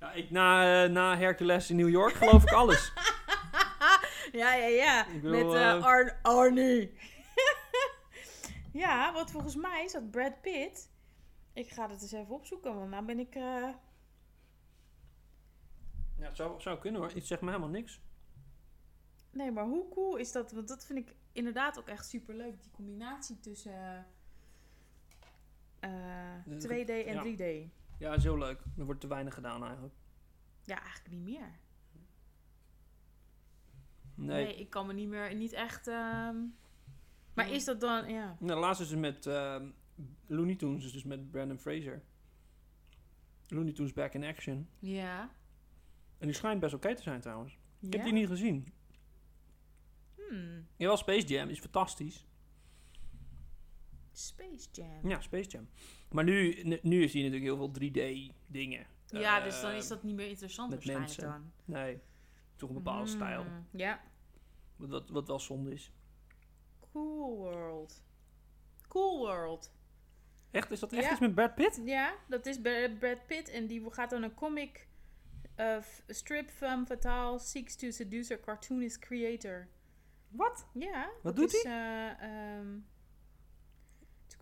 [0.00, 2.92] Ja, ik, na, eh, na Hercules in New York geloof ik alles.
[4.32, 5.06] Ja, ja, ja.
[5.12, 6.98] Bedoel, Met eh eh, Ar Arnie.
[8.82, 10.90] ja, want volgens mij is dat Brad Pitt.
[11.52, 13.34] Ik ga het eens even opzoeken, want nou ben ik...
[13.34, 13.80] Ja,
[16.18, 17.10] het zou, zou kunnen hoor.
[17.10, 18.00] Het zegt me helemaal niks.
[19.30, 20.52] Nee, maar hoe cool is dat?
[20.52, 22.62] Want dat vind ik inderdaad ook echt super leuk.
[22.62, 24.06] Die combinatie tussen
[25.80, 27.22] eh, Ja, 2D en ja.
[27.24, 27.70] 3D.
[27.98, 28.60] Ja, is heel leuk.
[28.78, 29.94] Er wordt te weinig gedaan eigenlijk.
[30.64, 31.58] Ja, eigenlijk niet meer.
[34.14, 34.44] Nee.
[34.44, 35.86] Nee, ik kan me niet meer, niet echt...
[35.86, 36.36] ehm,
[37.34, 38.36] Maar is dat dan, ja...
[38.40, 39.70] Nou, laatst is het met ehm,
[40.26, 42.02] Looney Tunes, dus met Brandon Fraser.
[43.46, 44.68] Looney Tunes Back in Action.
[44.78, 45.30] Ja.
[46.18, 47.52] En die schijnt best oké te zijn trouwens.
[47.52, 47.58] Ik
[47.92, 47.96] Ja?
[48.00, 48.72] heb die niet gezien.
[50.28, 50.66] Hmm.
[50.76, 52.26] Jawel, Space Jam is fantastisch.
[54.18, 55.08] Space Jam.
[55.08, 55.68] Ja, Space Jam.
[56.10, 58.86] Maar nu, nu- is die natuurlijk heel veel 3D dingen.
[59.06, 61.52] Ja, Eh, dus dan is dat niet meer interessant met waarschijnlijk mensen.
[61.64, 61.74] dan.
[61.82, 62.00] Nee,
[62.56, 63.18] toch een bepaalde Hmm.
[63.20, 63.44] stijl.
[63.70, 64.00] Ja.
[64.76, 65.92] Wat, wat, wat wel zonde is.
[66.92, 68.02] Cool World.
[68.88, 69.72] Cool World.
[70.50, 70.70] Echt?
[70.70, 71.10] Is dat echt Ja.
[71.10, 71.80] iets met Brad Pitt?
[71.84, 74.86] Ja, dat is Bra- Brad Pitt en die gaat dan een comic
[75.56, 79.68] uh, f- strip femme fatale seeks to seduce cartoonist creator.
[80.28, 80.66] Wat?
[80.74, 81.10] Ja.
[81.22, 82.78] Wat doet is, eh, ehm,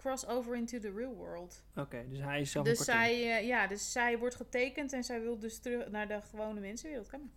[0.07, 1.63] to cross over into the real world.
[1.77, 3.05] Oké, dus hij is zelf Dus een cartoon.
[3.05, 6.61] zij, eh, ja, dus zij wordt getekend en zij wil dus terug naar de gewone
[6.61, 7.09] mensenwereld.
[7.09, 7.31] Kan.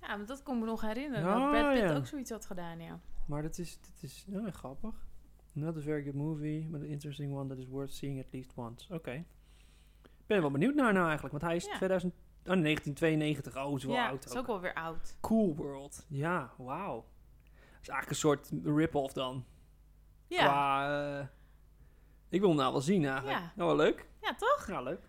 [0.00, 1.26] Ja, maar dat kon ik me nog herinneren.
[1.26, 1.96] Oh, dat Brad Pitt ja.
[1.96, 3.00] ook zoiets had gedaan, ja.
[3.26, 5.06] Maar dat is, dat is ja, grappig.
[5.52, 8.52] Not a very good movie, but an interesting one that is worth seeing at least
[8.54, 8.94] once.
[8.94, 9.12] Oké.
[10.02, 11.76] Ik ben er wel benieuwd naar nou eigenlijk, want hij is Ja.
[11.76, 13.56] 2000, oh, 1992.
[13.56, 14.38] Oh, is wel ja, oud is ook.
[14.38, 15.16] ook wel weer oud.
[15.20, 16.06] Cool World.
[16.08, 16.94] Ja, wauw.
[16.94, 19.44] Dat is eigenlijk een soort rip-off dan.
[20.28, 21.26] Ja, Qua, eh,
[22.28, 23.38] ik wil hem nou wel zien eigenlijk.
[23.38, 23.52] Ja.
[23.56, 24.06] Nou, wel leuk.
[24.20, 24.66] ja toch?
[24.68, 25.08] Ja, leuk.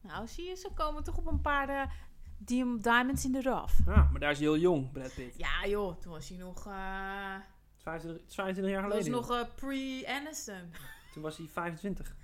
[0.00, 1.94] Nou, zie je, ze komen toch op een paar
[2.38, 3.74] dim- diamonds in the rough.
[3.86, 5.36] Ja, maar daar is hij heel jong, Brad Pitt.
[5.38, 6.66] Ja, joh, toen was hij nog...
[6.66, 7.36] eh
[7.76, 9.12] 25, 25 jaar was geleden.
[9.12, 10.72] nog eh, pre-Aniston.
[11.12, 12.16] Toen was hij 25.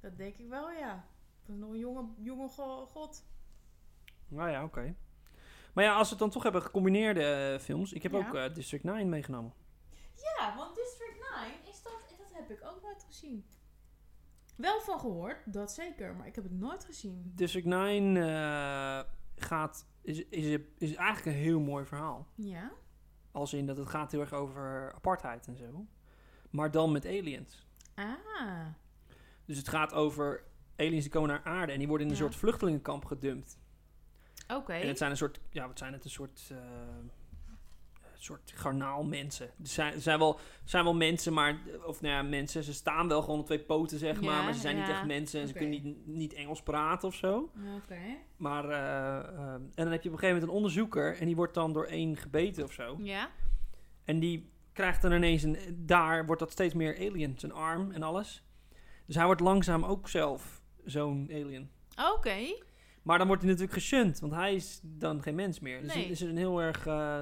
[0.00, 1.04] Dat denk ik wel, ja.
[1.46, 3.24] Was nog een jonge, jonge go- god.
[4.28, 4.94] Nou ja, oké.
[5.72, 7.92] Maar ja, als we het dan toch hebben gecombineerde films.
[7.92, 8.18] Ik heb Ja.
[8.18, 9.52] ook District 9 meegenomen.
[10.38, 13.44] Ja, want District 9, is dat, dat heb ik ook nooit gezien.
[14.56, 17.32] Wel van gehoord, dat zeker, maar ik heb het nooit gezien.
[17.34, 19.00] District 9 eh,
[19.36, 22.26] gaat, is, is, is eigenlijk een heel mooi verhaal.
[22.34, 22.72] Ja?
[23.32, 25.86] Als in dat het gaat heel erg over apartheid en zo.
[26.50, 27.66] Maar dan met aliens.
[27.94, 28.66] Ah.
[29.44, 30.44] Dus het gaat over
[30.76, 32.24] aliens die komen naar aarde en die worden in een Ja.
[32.24, 33.58] soort vluchtelingenkamp gedumpt.
[34.48, 34.72] Oké.
[34.72, 36.04] En het zijn een soort, ja, wat zijn het?
[36.04, 36.58] Een soort, eh,
[38.24, 39.46] soort garnaalmensen.
[39.46, 43.22] Er zijn, zijn, wel, zijn wel mensen, maar, of nou ja, mensen, ze staan wel
[43.22, 44.34] gewoon op twee poten, zeg maar.
[44.34, 47.14] Ja, Maar ze zijn niet echt mensen en ze kunnen niet, niet Engels praten of
[47.14, 47.50] zo.
[47.76, 48.00] Oké.
[48.36, 51.36] Maar, eh, eh, en dan heb je op een gegeven moment een onderzoeker en die
[51.36, 52.96] wordt dan door één gebeten of zo.
[52.98, 53.30] Ja?
[54.04, 58.02] En die krijgt dan ineens een, daar wordt dat steeds meer alien, zijn arm en
[58.02, 58.44] alles.
[59.06, 61.70] Dus hij wordt langzaam ook zelf zo'n alien.
[62.14, 62.36] Oké.
[63.02, 65.82] Maar dan wordt hij natuurlijk geshunt, want hij is dan geen mens meer.
[65.82, 66.06] Dus Nee.
[66.06, 67.20] is er een heel erg eh,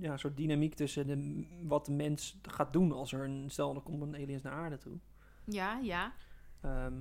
[0.00, 3.74] ja, een soort dynamiek tussen de, wat de mens gaat doen als er een, stel
[3.74, 4.98] er komt een aliens naar aarde toe.
[5.44, 6.12] Ja, ja.
[6.60, 6.92] Ehm,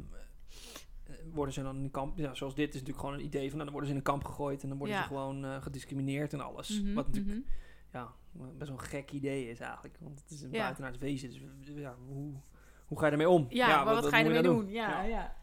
[1.03, 3.47] eh, worden ze dan in een kamp, ja, zoals dit is natuurlijk gewoon een idee
[3.49, 5.01] van, nou, dan worden ze in een kamp gegooid en dan worden Ja.
[5.01, 6.81] ze gewoon eh, gediscrimineerd en alles.
[6.81, 7.47] Mhm, wat natuurlijk mhm.
[7.91, 10.59] ja, best wel een gek idee is eigenlijk, want het is een Ja.
[10.63, 11.29] buitenaards wezen.
[11.29, 12.33] Dus ja, hoe,
[12.85, 13.45] hoe ga je ermee om?
[13.49, 14.69] Ja, maar wat, ga je ermee nou doen?
[14.71, 15.35] Ja, Ja.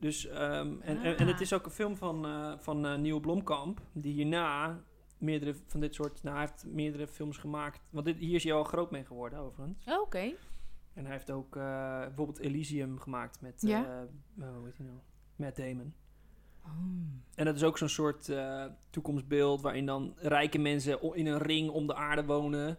[0.00, 0.40] Dus, ehm,
[0.80, 1.40] en, en, en het Ah.
[1.40, 4.80] is ook een film van, eh van Neil Blomkamp, die hierna
[5.18, 8.52] meerdere van dit soort, nou hij heeft meerdere films gemaakt, want dit, hier is hij
[8.52, 9.86] al groot mee geworden overigens.
[9.86, 10.32] Oké.
[10.94, 11.62] En hij heeft ook eh,
[12.00, 13.80] bijvoorbeeld Elysium gemaakt met, Ja.
[14.40, 14.98] oh, hoe heet hij nou?
[15.36, 15.94] Matt Damon.
[16.62, 17.22] Hmm.
[17.34, 18.32] En dat is ook zo'n soort
[18.90, 22.78] toekomstbeeld waarin dan rijke mensen in een ring om de aarde wonen.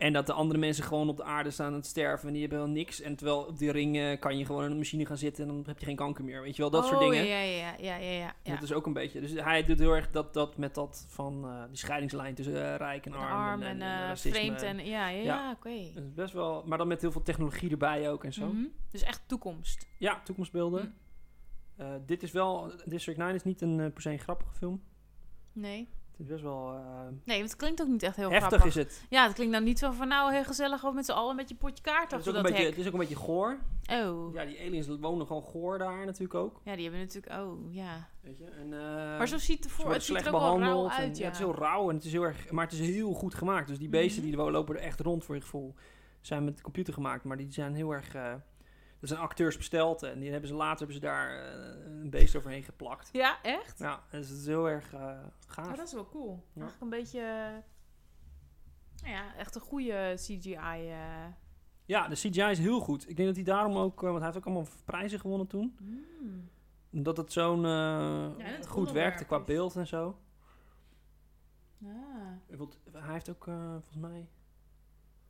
[0.00, 2.40] En dat de andere mensen gewoon op de aarde staan aan het sterven en die
[2.42, 3.00] hebben wel niks.
[3.00, 5.62] En terwijl op die ring kan je gewoon in een machine gaan zitten en dan
[5.66, 6.42] heb je geen kanker meer.
[6.42, 7.26] Weet je wel, dat soort Oh, dingen.
[7.26, 8.54] Ja, ja, ja, ja, ja, ja.
[8.54, 9.20] Dat is ook een beetje.
[9.20, 12.76] Dus hij doet heel erg dat, dat met dat van eh, die scheidingslijn tussen eh,
[12.76, 13.32] rijk en arm.
[13.32, 14.86] arm en, en eh, vreemd en...
[14.86, 15.50] Ja, ja, Ja.
[15.50, 15.68] oké.
[15.68, 18.46] Is best wel, maar dan met heel veel technologie erbij ook en zo.
[18.46, 18.64] Mhm.
[18.90, 19.86] Dus echt toekomst.
[19.98, 20.84] Ja, toekomstbeelden.
[20.84, 20.94] Mm.
[21.76, 24.82] Eh, dit is wel, District 9 is niet een per se een grappige film.
[25.52, 25.88] Nee.
[26.20, 26.80] Het is best wel eh,
[27.24, 28.66] Nee, want het klinkt ook niet echt heel heftig grappig.
[28.68, 29.04] is het.
[29.08, 31.48] Ja, het klinkt dan niet zo van nou heel gezellig of met z'n allen met
[31.48, 32.70] je potje kaart Het is, achter ook een dat beetje, hek.
[32.70, 33.58] het is ook een beetje goor.
[33.92, 34.34] Oh.
[34.34, 36.60] Ja, die aliens wonen gewoon goor daar natuurlijk ook.
[36.64, 37.32] Ja, die hebben natuurlijk...
[37.42, 38.08] Oh, ja.
[38.20, 38.44] Weet je?
[38.44, 40.90] En, eh, maar zo ziet het worden Het ziet er slecht ook wel rauw en-
[40.90, 41.24] uit, ja.
[41.24, 43.68] Het is heel rauw en het is heel erg, maar het is heel goed gemaakt.
[43.68, 44.30] Dus die beesten Mhm.
[44.36, 45.74] die er lopen er echt rond voor je gevoel.
[46.20, 48.14] Zijn met de computer gemaakt, maar die zijn heel erg.
[48.14, 48.34] eh,
[49.00, 52.36] Er zijn acteurs besteld en die hebben ze later hebben ze daar eh, een beest
[52.36, 53.08] overheen geplakt.
[53.12, 53.78] Ja, echt?
[53.78, 55.68] Ja, dus het is heel erg eh gaaf.
[55.70, 56.44] Oh, dat is wel cool.
[56.52, 56.60] Ja.
[56.60, 57.20] Eigenlijk een beetje...
[57.20, 60.92] eh, nou ja, echt een goede CGI.
[61.84, 63.08] Ja, de CGI is heel goed.
[63.08, 65.76] Ik denk dat hij daarom ook, want hij heeft ook allemaal prijzen gewonnen toen.
[65.80, 66.48] Mm.
[66.92, 67.64] Omdat het zo'n
[68.68, 70.18] goed werkte qua beeld en zo.
[71.84, 71.90] Ah.
[72.46, 74.28] Bijvoorbeeld, Hij heeft ook, volgens mij...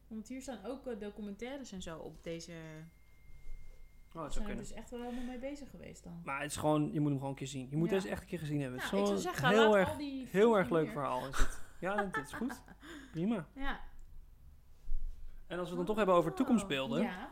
[0.07, 2.53] Want hier staan ook documentaires en zo op deze...
[4.15, 6.21] Oh, dat zijn er dus echt wel helemaal mee bezig geweest dan.
[6.25, 7.67] Maar het is gewoon, je moet hem gewoon een keer zien.
[7.71, 7.95] Je moet Ja.
[7.95, 8.79] deze echt een keer gezien hebben.
[8.91, 9.97] Nou, het is zeggen, heel erg,
[10.31, 11.61] heel erg leuk verhaal is het.
[11.81, 12.63] Ja, dat is goed.
[13.13, 13.47] Prima.
[13.55, 13.81] Ja.
[15.47, 17.03] En als we het dan toch hebben over toekomstbeelden.
[17.03, 17.31] Ja.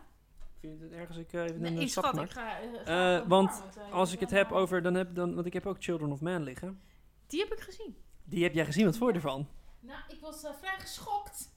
[0.60, 2.60] Vind je het ergens ik eh, even Nee, een schat, ik ga...
[2.60, 2.84] eh, Eh,
[3.20, 6.12] ga want Als ik het heb over, dan heb, dan, want ik heb ook Children
[6.12, 6.80] of Man liggen.
[7.26, 7.96] Die heb ik gezien.
[8.24, 9.48] Die heb jij gezien, wat vond je ervan?
[9.80, 11.52] Nou, ik was vrij geschokt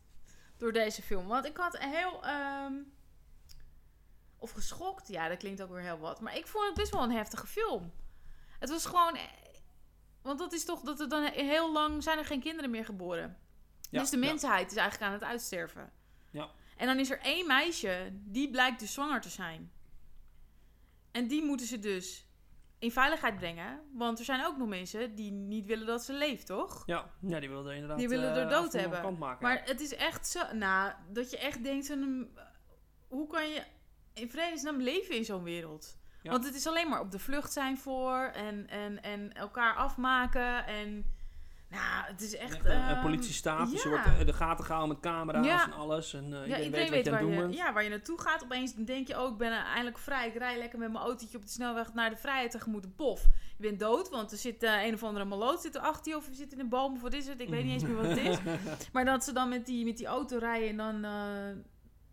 [0.58, 1.28] door deze film.
[1.28, 2.24] Want ik had heel...
[2.26, 2.74] ehm,
[4.42, 6.22] of geschokt, ja, dat klinkt ook weer heel wat.
[6.22, 7.92] Maar ik vond het best wel een heftige film.
[8.60, 9.16] Het was gewoon...
[9.16, 9.22] eh,
[10.22, 13.38] Want dat is toch dat er dan heel lang zijn er geen kinderen meer geboren.
[13.90, 14.26] Ja, dus de ja.
[14.28, 15.92] mensheid is eigenlijk aan het uitsterven.
[16.32, 16.50] Ja.
[16.78, 19.72] En dan is er één meisje, die blijkt dus zwanger te zijn.
[21.12, 22.26] En die moeten ze dus
[22.80, 23.80] in veiligheid brengen.
[23.94, 26.84] Want er zijn ook nog mensen die niet willen dat ze leeft, toch?
[26.86, 29.04] Ja, ja die willen er inderdaad Die willen eh, er dood en toe hebben.
[29.04, 29.44] een maken.
[29.48, 30.54] Maar het is echt zo...
[30.54, 31.88] Nou, dat je echt denkt...
[31.88, 32.30] van, mm,
[33.08, 33.64] Hoe kan je
[34.14, 35.98] in vredesnaam leven in zo'n wereld?
[36.22, 36.32] Ja.
[36.32, 38.18] Want het is alleen maar op de vlucht zijn voor...
[38.34, 41.20] en, en, en elkaar afmaken en...
[41.70, 42.54] Nou, het is echt...
[42.54, 43.90] Echt een, een ehm, politiestaat, ja.
[43.90, 45.64] wordt eh, de gaten gehouden met camera's Ja.
[45.66, 46.14] en alles.
[46.14, 48.44] En eh, Ja, iedereen, weet wat je aan waar je, ja, waar je naartoe gaat.
[48.44, 50.28] Opeens denk je, oh, ik ben eindelijk vrij.
[50.28, 52.96] Ik rij lekker met mijn autootje op de snelweg naar de vrijheid tegemoet.
[52.96, 53.22] Pof,
[53.58, 56.18] je bent dood, want er zit eh, een of andere maloot zit er achter je.
[56.18, 57.42] Of je zit in een boom, of wat is het?
[57.42, 58.38] Ik weet niet eens meer wat het is.
[58.94, 61.04] Maar dat ze dan met die, met die auto rijden en dan...
[61.04, 61.58] eh,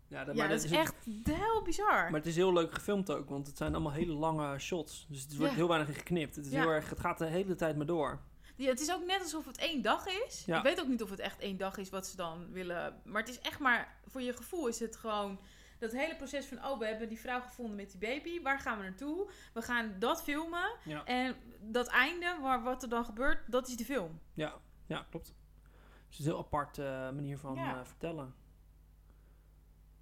[0.09, 2.03] Ja, dat, ja, maar dat is het- echt heel bizar.
[2.03, 5.05] Maar het is heel leuk gefilmd ook, want het zijn allemaal hele lange shots.
[5.09, 5.57] Dus het wordt Ja.
[5.57, 6.35] heel weinig in geknipt.
[6.35, 6.59] Het, is Ja.
[6.59, 8.19] heel erg, het gaat de hele tijd maar door.
[8.55, 10.43] Ja, het is ook net alsof het één dag is.
[10.47, 13.01] Ik weet ook niet of het echt één dag is wat ze dan willen.
[13.03, 15.39] Maar het is echt maar, voor je gevoel is het gewoon
[15.79, 18.41] dat hele proces van, oh, we hebben die vrouw gevonden met die baby.
[18.41, 19.29] Waar gaan we naartoe?
[19.53, 20.69] We gaan dat filmen.
[21.05, 24.19] En dat einde, waar, wat er dan gebeurt, dat is de film.
[24.33, 24.53] ja,
[24.85, 25.25] ja klopt.
[25.25, 28.33] Dus het is een heel apart eh, manier van eh, vertellen.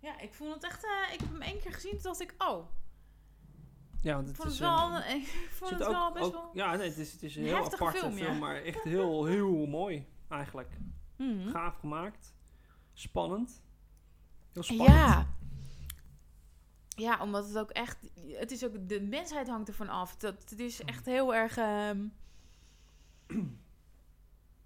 [0.07, 2.35] Ja, ik vond het echt, eh, ik heb hem één keer gezien, toen dacht ik,
[2.37, 2.65] oh,
[4.01, 6.31] Ja, want ik het vond is het wel, een- ik vond het wel best ook-
[6.33, 6.49] wel...
[6.53, 9.65] Ja, nee, het is, het is een een heel aparte film, maar echt heel, heel
[9.65, 10.77] mooi eigenlijk.
[11.15, 11.49] Mhm.
[11.49, 12.35] Gaaf gemaakt.
[12.93, 13.63] Spannend.
[14.53, 14.89] Heel spannend.
[14.89, 15.27] Ja.
[16.95, 17.97] Ja, omdat het ook echt...
[18.27, 18.89] Het is ook...
[18.89, 20.15] De mensheid hangt ervan af.
[20.17, 21.57] Dat, het is echt heel erg...
[21.57, 22.05] ehm,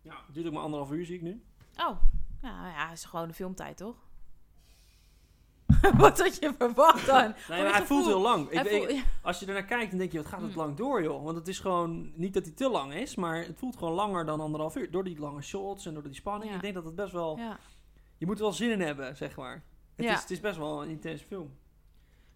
[0.01, 1.43] Ja, het duurt ook maar anderhalf uur, zie ik nu.
[1.75, 1.97] Oh,
[2.41, 3.95] nou ja, het is gewoon een filmtijd, toch?
[5.97, 7.33] Wat had je verwacht dan?
[7.49, 8.49] Nee, hij voelt heel lang.
[8.49, 9.03] Ik, ja.
[9.21, 10.57] als je ernaar kijkt, dan denk je, wat gaat het Mm.
[10.57, 11.23] lang door, joh.
[11.23, 14.25] Want het is gewoon, niet dat hij te lang is, maar het voelt gewoon langer
[14.25, 14.91] dan anderhalf uur.
[14.91, 16.49] Door die lange shots en door die spanning.
[16.49, 16.55] Ja.
[16.55, 17.59] Ik denk dat het best wel, ja.
[18.17, 19.63] je moet er wel zin in hebben, zeg maar.
[19.95, 21.51] Het, is, het is best wel een intense film.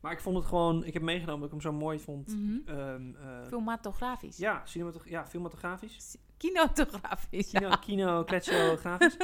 [0.05, 2.37] Maar ik vond het gewoon, ik heb meegenomen dat ik hem zo mooi vond.
[2.65, 4.37] Ehm, eh, Filmatografisch.
[4.37, 6.17] ja, cinematog ja, filmatografisch.
[6.37, 7.59] Kinotografisch, ja.
[7.59, 9.17] Kino, kino kletsografisch.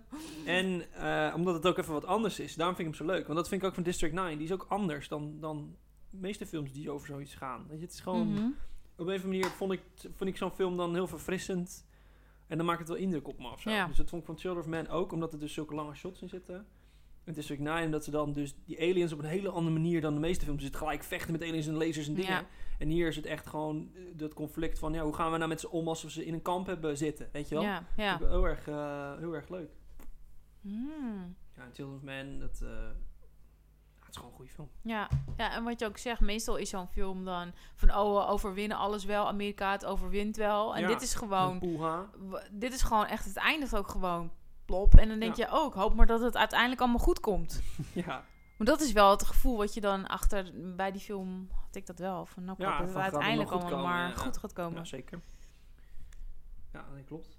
[0.46, 2.54] en eh, omdat het ook even wat anders is.
[2.54, 3.26] Daarom vind ik hem zo leuk.
[3.26, 4.36] Want dat vind ik ook van District 9.
[4.38, 5.76] Die is ook anders dan, dan
[6.10, 7.64] de meeste films die over zoiets gaan.
[7.68, 8.32] Weet je, het is gewoon...
[8.32, 8.46] Mhm.
[8.96, 11.86] Op een of andere manier vond ik, vond ik zo'n film dan heel verfrissend.
[12.46, 13.70] En dan maakt het wel indruk op me of zo.
[13.70, 13.86] Ja.
[13.86, 15.12] Dus dat vond ik van Children of Man ook.
[15.12, 16.66] Omdat er dus zulke lange shots in zitten.
[17.24, 20.14] En District 9, dat ze dan dus die aliens op een hele andere manier dan
[20.14, 20.58] de meeste films.
[20.60, 22.30] Dus het gelijk vechten met aliens en lasers en dingen.
[22.30, 22.46] Ja.
[22.78, 24.92] En hier is het echt gewoon eh, dat conflict van...
[24.92, 26.96] Ja, hoe gaan we nou met z'n om als we ze in een kamp hebben
[26.96, 27.28] zitten?
[27.32, 27.64] Weet je wel?
[27.64, 28.18] Ja, ja.
[28.18, 29.70] Heel erg, eh, heel erg leuk.
[30.60, 31.36] Hmm.
[31.56, 32.60] Ja, en Children of Man, dat...
[32.62, 32.68] eh,
[33.98, 34.70] het is gewoon een goede film.
[34.82, 38.32] Ja, ja, en wat je ook zegt, meestal is zo'n film dan van oh, we
[38.32, 40.74] overwinnen alles wel, Amerika het overwint wel.
[40.74, 41.60] En Ja, dit is gewoon,
[42.50, 44.30] dit is gewoon echt, het eindigt ook gewoon
[44.72, 44.94] plop.
[44.94, 45.44] En dan denk Ja.
[45.46, 47.62] je ook, hoop maar dat het uiteindelijk allemaal goed komt.
[48.04, 48.24] Ja,
[48.56, 51.86] Maar dat is wel het gevoel wat je dan achter, bij die film had ik
[51.86, 52.26] dat wel.
[52.26, 54.14] Van nou, ik Ja, hoop dat het uiteindelijk allemaal komen, maar ja.
[54.14, 54.78] goed gaat komen.
[54.78, 55.20] ja, zeker.
[56.72, 57.38] Ja, dat klopt.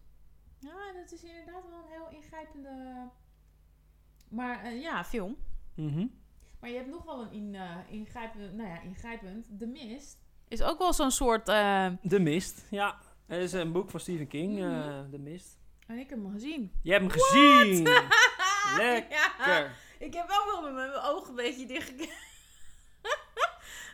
[0.60, 3.08] Ja, dat is inderdaad wel een heel ingrijpende,
[4.30, 5.36] maar eh, ja, film.
[5.76, 6.06] Mhm.
[6.60, 9.46] Maar je hebt nog wel een in, eh, ingrijpend, nou ja, ingrijpend.
[9.60, 10.18] The Mist
[10.48, 12.98] is ook wel zo'n soort, eh, De Mist, ja.
[13.26, 15.62] Het is een boek van Stephen King, eh, De Mist.
[15.88, 16.72] En ik heb hem gezien.
[16.84, 17.84] Je hebt hem gezien!
[18.78, 19.18] Lekker!
[19.46, 21.94] Ja, ik heb ook wel met mijn ogen een beetje dicht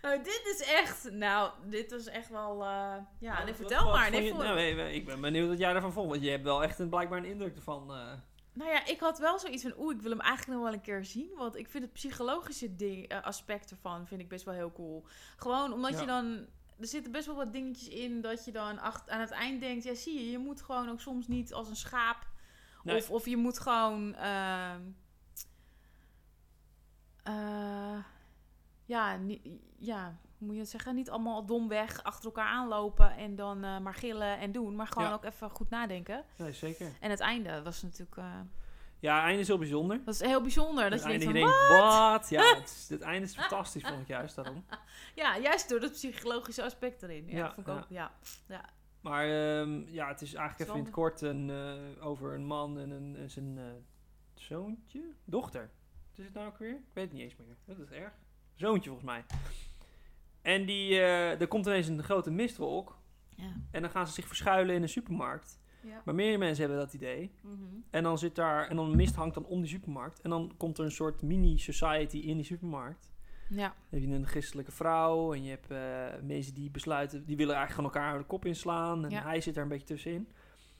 [0.01, 3.93] nou, dit is echt, nou, dit was echt wel, eh, ja, nee, Wat- vertel wat
[3.93, 4.11] maar.
[4.11, 6.09] Nee, voor- nou, nee, ik ben benieuwd wat jij ervan vond.
[6.09, 7.81] Want je hebt wel echt een, blijkbaar een indruk ervan.
[7.93, 8.11] eh.
[8.53, 10.81] Nou ja, ik had wel zoiets van, oeh, ik wil hem eigenlijk nog wel een
[10.85, 11.29] keer zien.
[11.37, 15.05] Want ik vind het psychologische ding, eh, aspect ervan vind ik best wel heel cool.
[15.37, 15.99] Gewoon omdat Ja.
[15.99, 16.45] je dan...
[16.79, 19.83] Er zitten best wel wat dingetjes in dat je dan acht, aan het eind denkt...
[19.83, 22.27] Ja, zie je, je moet gewoon ook soms niet als een schaap...
[22.83, 22.97] Nee.
[22.97, 24.15] Of, of je moet gewoon...
[24.15, 24.81] ehm,
[27.23, 27.97] eh,
[28.85, 29.19] ja,
[29.77, 30.95] ja, hoe moet je het zeggen?
[30.95, 34.75] Niet allemaal domweg achter elkaar aanlopen en dan eh, maar gillen en doen.
[34.75, 35.13] Maar gewoon Ja.
[35.13, 36.23] ook even goed nadenken.
[36.37, 36.91] Nee, zeker.
[36.99, 38.15] En het einde was natuurlijk...
[38.99, 40.01] Ja, het einde is heel bijzonder.
[40.05, 40.89] dat is heel bijzonder.
[40.89, 42.29] Dat het je denkt je van, denkt, wat?
[42.29, 44.65] Ja, het, is- het einde is fantastisch, vond ik juist daarom.
[45.15, 47.27] Ja, juist door dat psychologische aspect erin.
[47.27, 47.79] Ja, Ja, vond ik ja.
[47.79, 48.11] ook, ja.
[48.47, 48.65] ja.
[49.01, 52.79] Maar ehm, ja, het is eigenlijk even in het kort een, eh, over een man
[52.79, 53.63] en, een, en zijn eh,
[54.33, 55.01] zoontje?
[55.25, 55.69] Dochter.
[56.09, 56.69] Wat is het nou ook weer?
[56.75, 57.55] Ik weet het niet eens meer.
[57.65, 58.13] Dat is erg.
[58.55, 59.25] Zoontje volgens mij.
[60.41, 62.97] En die, eh, er komt ineens een grote mistwolk.
[63.35, 63.51] Ja.
[63.71, 65.59] En dan gaan ze zich verschuilen in een supermarkt.
[65.81, 66.01] Ja.
[66.05, 67.31] Maar meer mensen hebben dat idee.
[67.41, 67.53] Mhm.
[67.89, 70.21] En dan zit daar, en dan mist hangt dan om die supermarkt.
[70.21, 73.11] En dan komt er een soort mini-society in die supermarkt.
[73.49, 73.67] ja.
[73.89, 77.55] Dan heb je een christelijke vrouw en je hebt eh, mensen die besluiten, die willen
[77.55, 79.03] eigenlijk gewoon elkaar de kop inslaan.
[79.05, 79.21] En Ja.
[79.21, 80.27] hij zit daar een beetje tussenin.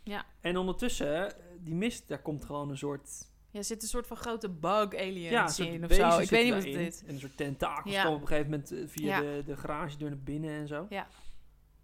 [0.04, 0.26] Ja.
[0.42, 3.28] En ondertussen, eh, die mist, daar komt gewoon een soort...
[3.52, 6.20] Ja, er zit een soort van grote bug ja, soort in of zo.
[6.20, 7.04] Ik weet niet wat het is.
[7.04, 8.02] En een soort tentakels Ja.
[8.04, 10.86] komen op een gegeven moment eh, via de, de garagedeur naar binnen en zo.
[10.90, 11.08] Ja.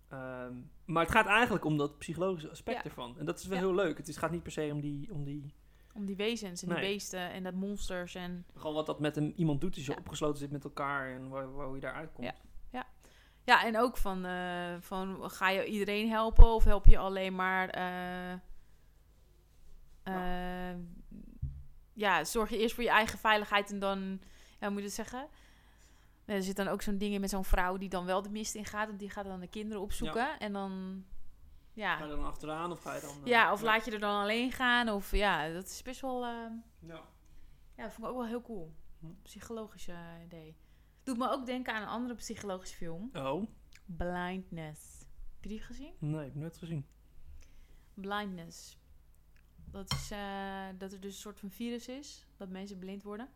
[0.09, 0.53] Ehm,
[0.85, 2.83] maar het gaat eigenlijk om dat psychologische aspect Ja.
[2.83, 3.19] ervan.
[3.19, 3.63] En dat is wel Ja.
[3.63, 3.97] heel leuk.
[3.97, 5.53] Het is, gaat niet per se om die, om die...
[5.93, 6.77] Om die wezens en Nee.
[6.79, 8.45] die beesten en dat monsters en...
[8.55, 9.97] Gewoon wat dat met een, iemand doet zo Ja.
[9.97, 12.27] opgesloten zit met elkaar en waar, waar, hoe je daaruit komt.
[12.27, 12.33] Ja.
[13.43, 17.69] Ja, en ook van, eh, van ga je iedereen helpen of help je alleen maar...
[17.69, 18.31] eh,
[20.03, 20.77] eh,
[21.93, 23.99] ja, zorg je eerst voor je eigen veiligheid en dan...
[24.59, 25.27] Ja, hoe moet je het zeggen?
[26.25, 28.55] Er zit dan ook zo'n ding in met zo'n vrouw die dan wel de mist
[28.55, 28.89] in gaat.
[28.89, 30.39] En die gaat dan de kinderen opzoeken.
[30.39, 31.03] En dan...
[31.73, 33.09] Ja, Ga je dan achteraan of ga je dan...
[33.09, 34.89] eh, ja, of laat je er dan alleen gaan.
[34.89, 36.23] Of ja, dat is best wel...
[36.23, 36.29] eh,
[36.79, 37.01] Ja.
[37.75, 38.73] ja, dat vond ik ook wel heel cool.
[38.99, 39.07] Hm.
[39.21, 40.55] Psychologische eh, idee.
[41.03, 43.09] Doet me ook denken aan een andere psychologische film.
[43.13, 43.43] Oh,
[43.85, 44.99] Blindness.
[45.33, 45.93] Heb je die gezien?
[45.99, 46.85] nee, ik heb nooit gezien.
[47.93, 48.77] Blindness.
[49.71, 52.27] Dat is eh, dat er dus een soort van virus is.
[52.37, 53.29] Dat mensen blind worden.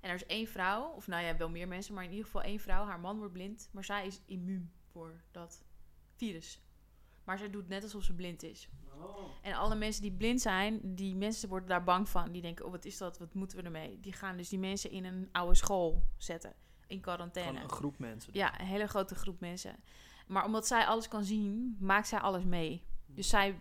[0.00, 2.42] En er is één vrouw, of nou ja, wel meer mensen, maar in ieder geval
[2.42, 2.84] één vrouw.
[2.84, 5.64] Haar man wordt blind, maar zij is immuun voor dat
[6.16, 6.62] virus.
[7.24, 8.68] Maar zij doet net alsof ze blind is.
[9.42, 12.32] En alle mensen die blind zijn, die mensen worden daar bang van.
[12.32, 14.00] Die denken, oh wat is dat, wat moeten we ermee?
[14.00, 16.54] Die gaan dus die mensen in een oude school zetten.
[16.86, 17.50] In quarantaine.
[17.50, 18.32] Gewoon een groep mensen.
[18.34, 19.76] Ja, een hele grote groep mensen.
[20.26, 22.84] Maar omdat zij alles kan zien, maakt zij alles mee.
[23.06, 23.58] Dus zij...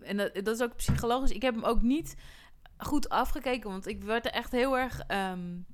[0.00, 1.30] En dat, dat is ook psychologisch.
[1.30, 2.16] Ik heb hem ook niet
[2.78, 5.00] goed afgekeken, want ik werd er echt heel erg...
[5.00, 5.64] ehm, Een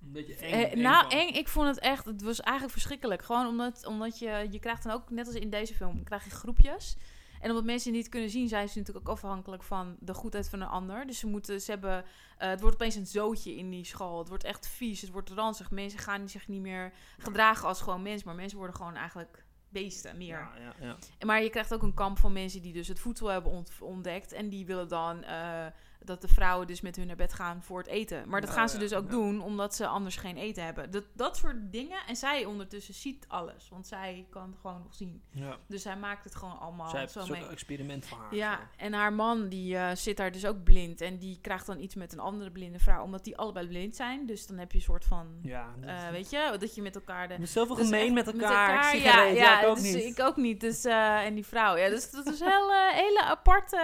[0.00, 0.52] beetje eng.
[0.52, 1.18] eh, eng nou, van.
[1.18, 1.28] eng.
[1.28, 2.04] Ik vond het echt...
[2.04, 3.22] Het was eigenlijk verschrikkelijk.
[3.22, 4.46] Gewoon omdat, omdat je...
[4.50, 6.96] Je krijgt dan ook, net als in deze film, krijg je groepjes.
[7.40, 10.60] En omdat mensen niet kunnen zien, zijn ze natuurlijk ook afhankelijk van de goedheid van
[10.60, 11.06] een ander.
[11.06, 11.60] Dus ze moeten...
[11.60, 12.04] Ze hebben...
[12.38, 14.18] eh, het wordt opeens een zootje in die school.
[14.18, 15.00] Het wordt echt vies.
[15.00, 15.70] Het wordt ranzig.
[15.70, 18.24] Mensen gaan zich niet meer gedragen als gewoon mens.
[18.24, 19.43] Maar mensen worden gewoon eigenlijk
[19.74, 20.38] beesten meer.
[20.38, 21.26] Ja, ja, ja.
[21.26, 24.32] Maar je krijgt ook een kamp van mensen die dus het voedsel hebben ont- ontdekt.
[24.32, 25.66] En die willen dan eh,
[26.04, 28.28] dat de vrouwen dus met hun naar bed gaan voor het eten.
[28.28, 29.10] Maar dat gaan ze ja, dus ook ja.
[29.10, 30.90] doen, omdat ze anders geen eten hebben.
[30.90, 31.98] Dat, dat soort dingen.
[32.06, 33.68] En zij ondertussen ziet alles.
[33.70, 35.22] Want zij kan gewoon nog zien.
[35.30, 35.56] ja.
[35.66, 37.48] Dus zij maakt het gewoon allemaal Zij heeft een soort mee.
[37.48, 38.34] experiment van haar.
[38.34, 38.60] Ja, zo.
[38.84, 41.00] en haar man die eh, zit daar dus ook blind.
[41.00, 43.02] En die krijgt dan iets met een andere blinde vrouw.
[43.02, 44.26] Omdat die allebei blind zijn.
[44.26, 45.26] Dus dan heb je een soort van...
[45.42, 47.34] Ja, dat- eh, weet je, dat je met elkaar de...
[47.34, 48.96] Is zoveel Dus gemeen echt met elkaar.
[48.96, 50.04] ja, ja, ik ook dus niet.
[50.18, 50.60] ik ook niet.
[50.60, 51.76] Dus, eh, en die vrouw.
[51.76, 53.78] Ja, dus dat is een hele, hele aparte...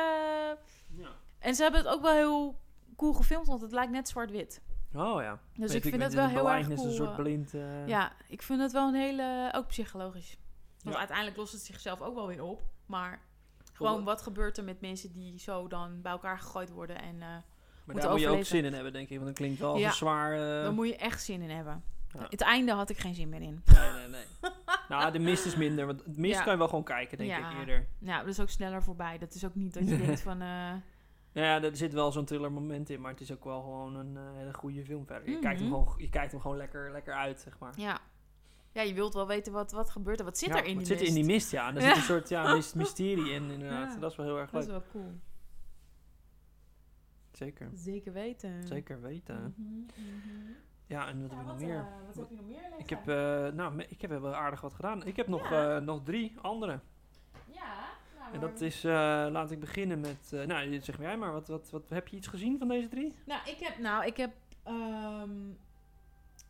[1.41, 2.61] En ze hebben het ook wel heel
[2.97, 4.63] cool gefilmd, want het lijkt net zwart-wit.
[4.95, 5.41] Oh ja.
[5.55, 6.87] Dus Weet ik vind het wel heel erg cool.
[6.87, 7.55] een soort eh, blind...
[7.55, 9.51] eh, ja, ik vind het wel een hele...
[9.55, 10.39] Ook psychologisch.
[10.83, 10.99] Want Ja.
[10.99, 12.63] uiteindelijk lost het zichzelf ook wel weer op.
[12.87, 13.21] Maar
[13.73, 17.03] gewoon wat gebeurt er met mensen die zo dan bij elkaar gegooid worden.
[17.03, 17.43] En uh, Maar
[17.87, 19.15] moet daar moet je ook zin in hebben, denk ik.
[19.15, 19.87] Want dat klinkt wel als Ja.
[19.89, 20.33] een zwaar...
[20.33, 21.83] eh, daar moet je echt zin in hebben.
[22.19, 22.27] Ja.
[22.31, 23.63] Het einde had ik geen zin meer in.
[23.75, 24.25] Nee, nee, nee.
[24.89, 25.87] nou, de mist is minder.
[25.87, 26.43] Want het mist Ja.
[26.43, 27.51] kan je wel gewoon kijken, denk Ja.
[27.51, 27.87] ik eerder.
[27.99, 29.19] Ja, dat is ook sneller voorbij.
[29.19, 30.43] Dat is ook niet dat je denkt van...
[31.33, 33.95] eh, Ja, er zit wel zo'n thriller moment in, maar het is ook wel gewoon
[33.97, 35.25] een eh, hele goede film verder.
[35.29, 35.41] Je, Mhm.
[35.43, 37.73] kijkt hem gewoon, je kijkt hem gewoon lekker, lekker uit, zeg maar.
[37.77, 37.99] ja.
[38.73, 40.25] ja, je wilt wel weten wat, wat gebeurt er.
[40.25, 41.69] Wat zit Ja, er in wat die zit er in die mist, ja.
[41.69, 41.89] En er Ja.
[41.89, 43.93] zit een soort ja, mys- mysterie in, inderdaad.
[43.95, 43.99] Ja.
[44.01, 44.83] Dat is wel heel erg Dat is leuk.
[44.93, 45.13] wel cool.
[47.33, 47.71] Zeker.
[47.75, 48.67] Zeker weten.
[48.67, 49.55] Zeker weten.
[49.57, 50.53] Mhm, mhm.
[50.87, 51.79] Ja, en wat Ja, heb ik nog wat, meer?
[51.79, 54.75] eh, wat heb je nog meer Ik heb, eh, nou, ik heb wel aardig wat
[54.75, 55.05] gedaan.
[55.07, 55.77] Ik heb nog, Ja.
[55.77, 56.81] eh, nog drie andere.
[58.33, 58.93] En dat is, eh,
[59.31, 62.27] laat ik beginnen met, eh, nou, zeg jij maar, wat, wat, wat, heb je iets
[62.27, 63.15] gezien van deze drie?
[63.27, 63.79] Nou, ik heb...
[63.79, 64.31] Nou, ik heb...
[64.63, 65.31] ehm,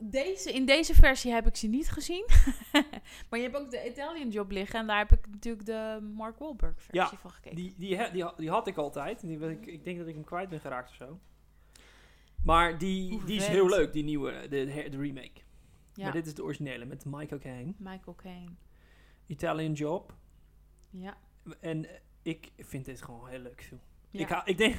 [0.03, 2.25] deze, in deze versie heb ik ze niet gezien.
[3.29, 4.81] maar je hebt ook de Italian Job liggen.
[4.81, 7.57] En daar heb ik natuurlijk de Mark Wahlberg versie Ja, van gekeken.
[7.57, 9.21] Die, die, he- die, die had ik altijd.
[9.21, 11.19] Die, ben ik, ik denk dat ik hem kwijt ben geraakt of zo.
[12.45, 15.41] Maar die, die is heel leuk, die nieuwe, de, de, de remake.
[15.95, 17.73] ja, Maar dit is de originele met Michael Caine.
[17.79, 18.51] Michael Caine.
[19.27, 20.15] Italian Job.
[20.91, 21.17] Ja.
[21.61, 23.81] En eh, ik vind dit gewoon een heel leuk film.
[24.11, 24.21] Ja.
[24.21, 24.77] Ik, hou, ik denk,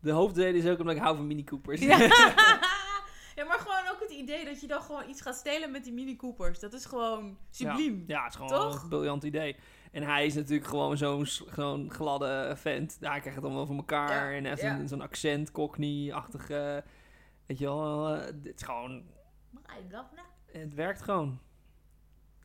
[0.00, 1.80] de hoofdreden is ook omdat ik hou van Mini Coopers.
[1.80, 1.98] Ja.
[3.36, 5.92] ja, maar gewoon ook het idee dat je dan gewoon iets gaat stelen met die
[5.92, 6.58] Mini Coopers.
[6.58, 8.04] Dat is gewoon subliem.
[8.06, 8.82] Ja, het is gewoon Toch?
[8.82, 9.56] een briljant idee.
[9.92, 12.96] En hij is natuurlijk gewoon zo'n gladde vent.
[13.00, 14.32] Ja, hij krijgt het allemaal voor elkaar.
[14.34, 16.50] En heeft een- zo'n accent, cockney-achtig.
[16.50, 16.76] eh,
[17.46, 19.02] weet je wel, eh, dit is gewoon...
[19.90, 20.04] That.
[20.52, 21.38] Het werkt gewoon.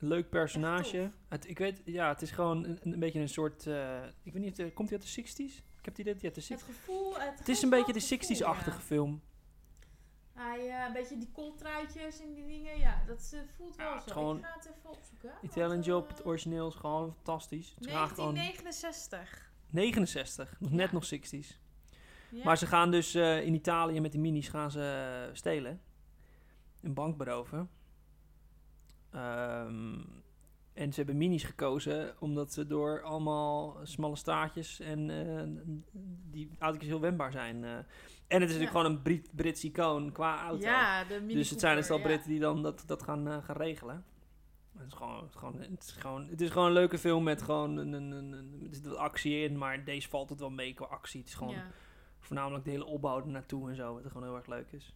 [0.08, 1.12] Leuk personage.
[1.28, 3.68] Het, ik weet, ja, het is gewoon een, een beetje een soort...
[3.68, 5.64] eh, ik weet niet, de- komt hij uit de 60s?
[5.80, 6.48] Ik heb die ja, de 60s.
[6.48, 7.20] Het gevoel...
[7.20, 9.22] Het, Het is een beetje de 60s-achtige film.
[10.34, 12.80] Hij, eh, een beetje die kooltruitjes en die dingen.
[12.80, 14.12] Ja, dat eh, voelt wel Ja, zo.
[14.12, 15.32] gewoon- Ik ga het even opzoeken.
[15.42, 17.74] Italian want, Job, eh, het origineel is gewoon fantastisch.
[17.80, 19.52] Het gaat gewoon 1969.
[19.70, 21.60] 69, nog net nog 60s.
[22.30, 22.44] Ja.
[22.44, 24.82] Maar ze gaan dus eh, in Italië met die minis gaan ze
[25.30, 25.82] eh, stelen.
[26.82, 27.70] Een bank beroven.
[29.16, 30.00] Ehm,
[30.74, 35.44] en ze hebben minis gekozen omdat ze door allemaal smalle staartjes en eh,
[36.32, 37.64] die autootjes heel wendbaar zijn.
[37.64, 37.72] eh.
[37.72, 38.80] en het is natuurlijk Ja.
[38.82, 40.66] gewoon een Brit Brits icoon qua auto.
[40.66, 42.04] Ja, de Mini dus het zijn Cooper, ja.
[42.04, 44.06] Britten die dan dat, dat gaan, eh, gaan regelen.
[44.78, 47.24] Het is, gewoon, het, is gewoon, het, is gewoon, het is gewoon een leuke film
[47.24, 50.40] met gewoon een, een, een, een- er zit wat actie in, maar deze valt het
[50.40, 51.20] wel mee qua actie.
[51.20, 51.68] Het is gewoon Ja.
[52.20, 54.94] voornamelijk de hele opbouw er naartoe en zo, wat er gewoon heel erg leuk is.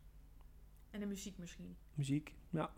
[0.91, 1.75] En de muziek misschien.
[1.93, 2.69] Muziek, ja.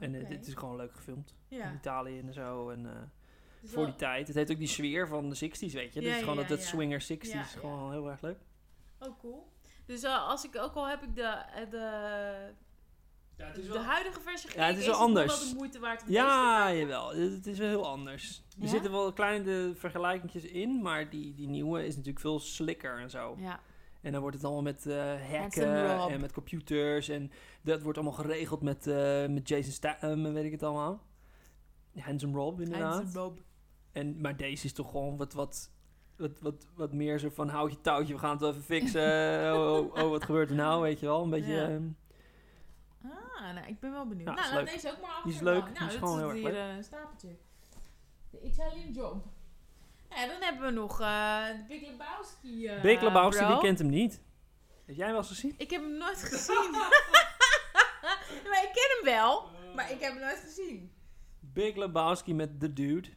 [0.00, 0.32] En eh, Oké.
[0.32, 1.34] het is gewoon leuk gefilmd.
[1.48, 1.72] In Ja.
[1.74, 2.70] Italië en zo.
[2.70, 2.92] En eh,
[3.64, 4.26] voor wel- die tijd.
[4.26, 6.00] Het heeft ook die sfeer van de 60s, weet je.
[6.00, 6.66] Ja, Dus gewoon ja, dat, dat ja.
[6.66, 7.60] swinger 60s Ja, is ja.
[7.60, 8.38] gewoon heel erg leuk.
[8.98, 9.52] Oh, cool.
[9.86, 11.76] Dus eh, als ik ook al heb ik de, de,
[13.36, 15.38] Ja, het de huidige versie Ja, het is gekeken, wel anders.
[15.40, 17.08] wel de moeite waard om Ja, jawel.
[17.14, 18.42] Het, het is wel heel anders.
[18.62, 23.10] Er zitten wel kleine vergelijkingjes in, maar die, die nieuwe is natuurlijk veel slicker en
[23.10, 23.36] zo.
[23.38, 23.60] Ja.
[24.02, 26.10] En dan wordt het allemaal met eh hacken Rob.
[26.10, 27.08] en met computers.
[27.08, 27.30] En
[27.62, 31.02] dat wordt allemaal geregeld met, eh, met Jason Statham en weet ik het allemaal.
[31.98, 32.92] Handsome Rob, inderdaad.
[32.92, 33.40] Handsome Bob.
[33.92, 35.70] En, maar deze is toch gewoon wat, wat,
[36.16, 39.02] wat, wat, wat meer zo van houd je touwtje, we gaan het wel even fixen.
[39.54, 41.22] oh, oh, oh, wat gebeurt er nou, weet je wel.
[41.22, 41.52] Een beetje...
[41.52, 41.68] Ja.
[41.68, 41.88] ehm,
[43.42, 44.34] Ah, nou, ik ben wel benieuwd.
[44.36, 44.66] Nou, leuk.
[44.66, 45.24] deze ook maar achter.
[45.24, 46.54] Die is leuk, Nou, die is gewoon heel erg hier leuk.
[46.54, 47.36] eh, een stapeltje.
[48.30, 49.24] De Italian Job.
[50.10, 52.66] Ja, dan hebben we nog de Big Lebowski.
[52.66, 53.52] eh, Big Lebowski, bro.
[53.52, 54.20] wie kent hem niet?
[54.86, 55.54] Heb jij hem wel eens gezien?
[55.56, 56.70] Ik heb hem nooit gezien.
[58.50, 60.92] maar ik ken hem wel, maar ik heb hem nooit gezien.
[61.40, 63.08] Big Lebowski met The Dude.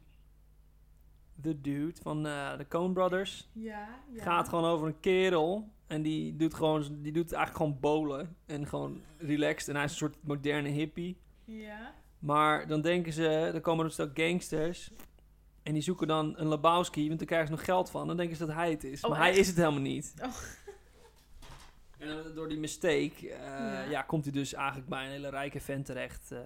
[1.41, 3.49] The Dude van eh, de Coen Brothers.
[3.53, 4.23] Ja, ja.
[4.23, 5.71] Gaat gewoon over een kerel.
[5.87, 8.35] En die doet, gewoon, die doet eigenlijk gewoon bowlen.
[8.45, 9.67] En gewoon relaxed.
[9.69, 11.17] En hij is een soort moderne hippie.
[11.45, 11.93] Ja.
[12.19, 14.91] Maar dan denken ze, dan komen er een stel gangsters.
[15.64, 18.07] En die zoeken dan een Lebowski, want dan krijgen ze nog geld van.
[18.07, 19.03] Dan denken ze dat hij het is.
[19.03, 20.14] Oh, maar hij is het helemaal niet.
[20.22, 20.32] Oh.
[21.97, 23.82] En dan door die mistake eh, Ja.
[23.84, 24.01] ja.
[24.01, 26.32] komt hij dus eigenlijk bij een hele rijke vent terecht.
[26.32, 26.39] eh,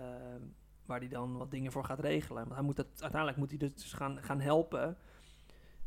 [0.86, 2.41] waar hij dan wat dingen voor gaat regelen.
[2.43, 4.97] Want hij moet dat, uiteindelijk moet hij dus gaan, gaan helpen.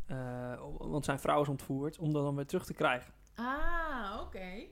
[0.07, 3.13] eh, want zijn vrouw is ontvoerd, om dat dan weer terug te krijgen.
[3.35, 4.65] Ah, oké.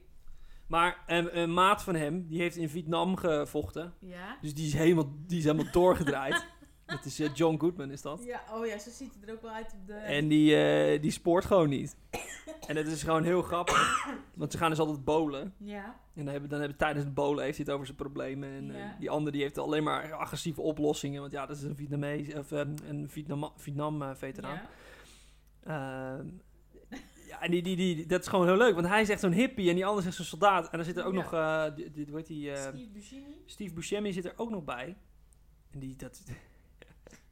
[0.66, 3.92] Maar een, een maat van hem, die heeft in Vietnam gevochten.
[3.98, 4.38] Ja.
[4.40, 6.46] Dus die is helemaal, die is helemaal doorgedraaid.
[6.88, 8.24] Dat is eh, John Goodman, is dat.
[8.24, 9.92] Ja, oh ja, zo ziet het er ook wel uit op de...
[9.94, 11.96] En die, eh, die spoort gewoon niet.
[12.66, 14.06] En dat is gewoon heel grappig.
[14.34, 15.54] Want ze gaan dus altijd bowlen.
[15.56, 15.84] Ja.
[16.14, 18.48] En dan hebben, dan hebben tijdens het bowlen heeft hij het over zijn problemen.
[18.50, 21.20] En eh, die andere die heeft alleen maar agressieve oplossingen.
[21.20, 24.60] Want ja, dat is een Vietnamees of eh, een Vietnam, Vietnam veteraan.
[25.64, 26.16] Ja.
[26.18, 26.26] Ehm,
[27.26, 28.74] ja, en die, die, die, dat is gewoon heel leuk.
[28.74, 30.64] Want hij is echt zo'n hippie en die andere is echt zo'n soldaat.
[30.70, 31.20] En dan zit er ook Ja.
[31.22, 33.42] nog, eh die, die, hoe heet die, eh, Steve Buscemi.
[33.46, 34.96] Steve Buscemi zit er ook nog bij.
[35.70, 36.22] En die, dat,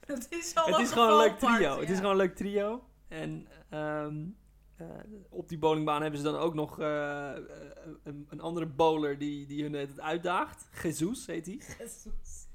[0.14, 1.80] Het is al het is gewoon een leuk trio.
[1.80, 2.84] Het is gewoon een leuk trio.
[3.08, 4.24] En ehm,
[4.76, 4.86] eh,
[5.30, 7.42] op die bowlingbaan hebben ze dan ook nog eh, eh,
[8.02, 10.68] een, een andere bowler die, die hun het uitdaagt.
[10.82, 11.46] Jesus heet.
[11.46, 12.46] Jezus.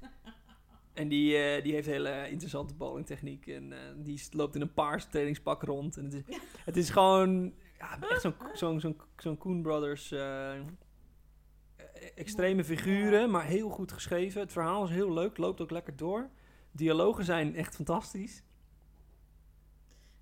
[0.92, 3.46] En die, die heeft hele interessante bowlingtechniek.
[3.46, 5.96] En die loopt in een paars trainingspak rond.
[5.96, 8.20] En het is, het is gewoon ja, echt
[8.54, 10.12] zo'n zo'n zo'n Koen Brothers
[12.02, 14.40] eh, extreme figuren, maar heel goed geschreven.
[14.40, 16.30] Het verhaal is heel leuk, loopt ook lekker door.
[16.72, 18.42] Dialogen zijn echt fantastisch.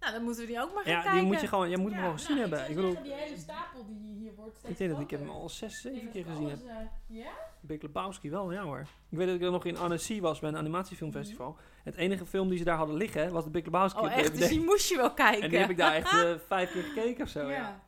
[0.01, 1.19] Nou, dan moeten we die ook maar gaan Ja, kijken.
[1.21, 2.65] die moet je gewoon, jij moet hem Ja, gewoon gezien nou, hebben.
[2.65, 5.29] Ik, Ik bedoel, die hele stapel die hier wordt steeds ik denk dat ik hem
[5.29, 6.59] al zes, zeven keer gezien heb.
[6.67, 6.75] eh,
[7.07, 7.31] ja?
[7.61, 8.81] Big Lebowski wel, ja hoor.
[9.09, 11.57] Ik weet dat ik er nog in Annecy was bij een animatiefilmfestival.
[11.85, 14.39] Het enige film die ze daar hadden liggen was de Big Lebowski Oh, echt?
[14.39, 15.43] Dus die moest je wel kijken.
[15.43, 17.51] En die heb ik daar echt eh, vijf keer gekeken of zo, ja.
[17.51, 17.81] ja.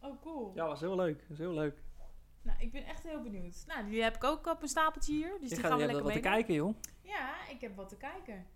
[0.00, 0.52] Oh, cool.
[0.54, 1.24] Ja, was heel leuk.
[1.28, 1.82] was heel leuk.
[2.42, 3.64] Nou, ik ben echt heel benieuwd.
[3.66, 5.30] Nou, die heb ik ook op een stapeltje hier.
[5.40, 6.30] Dus Je die gaan we je lekker wat te mee.
[6.32, 6.74] kijken, joh.
[7.10, 8.46] Ja, ik heb wat te kijken.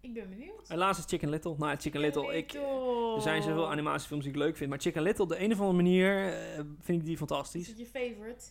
[0.00, 0.68] Ik ben benieuwd.
[0.68, 1.54] Helaas is Chicken Little.
[1.58, 2.36] Nou, Chicken Little.
[2.36, 2.52] Ik,
[3.14, 4.70] er zijn zoveel animatiefilms die ik leuk vind.
[4.70, 7.68] Maar Chicken Little, op de een of andere manier, eh, vind ik die Is fantastisch.
[7.68, 8.44] het je favorite?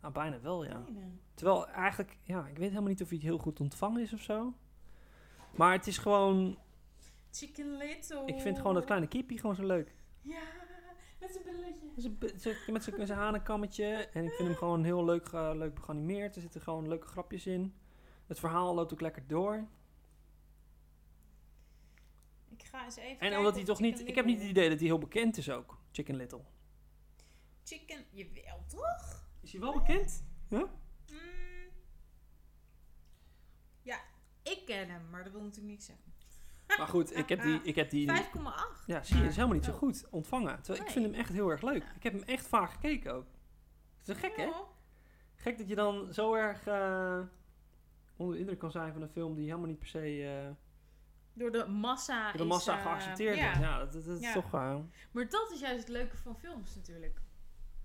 [0.00, 0.80] Nou, bijna wel, ja.
[0.80, 1.08] Bijna.
[1.34, 4.52] Terwijl eigenlijk, ja, ik weet helemaal niet of hij heel goed ontvangen is of zo.
[5.54, 6.58] Maar het is gewoon,
[7.30, 8.22] Chicken Little.
[8.26, 9.94] ik vind gewoon dat kleine kiepie gewoon zo leuk.
[10.20, 10.42] Ja,
[11.20, 12.08] met zijn billetje.
[12.08, 13.86] Een be- zo- Met zijn met zijn hanenkammetje.
[14.12, 16.34] En ik vind hem gewoon heel leuk, leuk geanimeerd.
[16.34, 17.74] Er zitten gewoon leuke grapjes in.
[18.26, 19.66] Het verhaal loopt ook lekker door.
[22.48, 24.08] Ik ga eens even En omdat hij toch niet...
[24.08, 25.78] Ik heb niet het idee dat hij heel bekend is ook.
[25.92, 26.40] Chicken Little.
[27.64, 29.28] Chicken, jawel toch?
[29.40, 30.24] Is hij wel bekend?
[30.48, 30.68] Mm.
[33.82, 34.00] Ja,
[34.42, 36.04] ik ken hem, maar dat wil natuurlijk niet zeggen.
[36.78, 37.60] Maar goed, ik heb die...
[37.62, 38.16] Ik heb die 5,8.
[38.86, 39.76] ja, zie je, is helemaal niet zo Oh.
[39.76, 40.56] goed ontvangen.
[40.56, 40.92] Terwijl ik Nee.
[40.92, 41.84] vind hem echt heel erg leuk.
[41.96, 43.26] Ik heb hem echt vaak gekeken ook.
[43.98, 44.42] Het is toch gek, hè?
[44.44, 44.64] Ja.
[45.34, 47.20] Gek dat je dan zo erg eh,
[48.16, 50.50] onder de indruk kan zijn van een film die helemaal niet per se eh,
[51.32, 52.22] Door de massa.
[52.28, 53.44] door de is, massa eh, geaccepteerd ja.
[53.44, 53.58] wordt.
[53.58, 54.32] Ja, dat, dat, dat is Ja.
[54.32, 54.54] toch...
[54.54, 54.76] eh,
[55.10, 57.20] Maar dat is juist het leuke van films natuurlijk.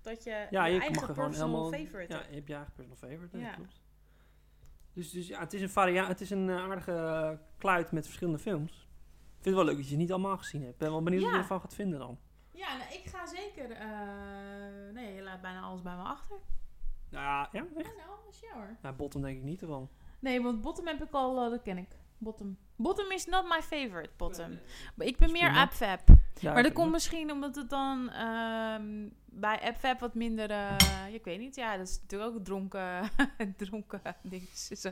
[0.00, 1.30] Dat je ja, je, je eigen er personal
[1.70, 1.70] helemaal...
[1.86, 2.28] favorite Ja, hebt.
[2.28, 3.44] je hebt je eigen personal favorite, ja.
[3.46, 3.54] Ja.
[3.54, 3.80] klopt.
[4.92, 8.70] Dus, dus ja, het is een varia het is een aardige kluit met verschillende films.
[8.72, 10.72] Ik vind het wel leuk dat je ze niet allemaal gezien hebt.
[10.72, 11.36] Ik ben wel benieuwd wat Ja.
[11.36, 12.18] je ervan gaat vinden dan.
[12.50, 13.68] Ja, nou, ik ga zeker...
[14.92, 16.36] nee, je laat bijna alles bij me achter.
[17.08, 17.66] Ja, ja, echt?
[17.76, 18.76] Ja, nou, is jou hoor.
[18.82, 19.90] Nou, Bottom denk ik niet ervan.
[20.22, 21.44] Nee, want Bottom heb ik al...
[21.44, 21.88] eh, dat ken ik.
[22.18, 22.56] Bottom.
[22.76, 24.58] Bottom is not my favorite, Bottom.
[24.94, 25.50] Maar ik ben meer.
[25.50, 26.00] AppFab.
[26.40, 30.50] Ja, maar dat komt misschien omdat het dan ehm, bij AppFab wat minder...
[30.50, 33.10] eh, ja, ik weet niet, ja, dat is natuurlijk ook dronken,
[33.56, 34.00] dronken
[34.54, 34.90] zo.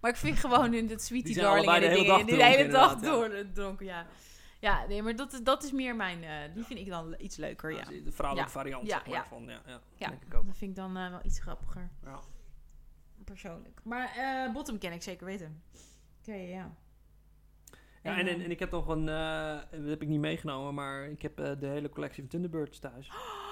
[0.00, 2.36] Maar ik vind gewoon in dit Sweetie Darling en de die hele dingen, dag die
[2.36, 4.06] de hele dag door eh, dronken, ja.
[4.60, 6.24] Ja, nee, maar dat is, dat is meer mijn...
[6.24, 7.76] eh, die vind ik dan iets leuker, ja.
[7.90, 8.58] Ja, De vrouwelijke Ja.
[8.58, 9.24] variant, Ja, zeg maar, ja.
[9.24, 10.08] van, ja, ja, Ja.
[10.08, 10.46] denk ik ook.
[10.46, 12.20] Dat vind ik dan eh, wel iets grappiger, Ja.
[13.24, 13.80] Persoonlijk.
[13.84, 15.62] Maar eh, Bottom ken ik zeker weten.
[16.20, 16.74] Oké, ja.
[18.02, 21.08] Ja, en, en, en ik heb nog een, eh, dat heb ik niet meegenomen, maar
[21.08, 23.10] ik heb eh, de hele collectie van Thunderbirds thuis.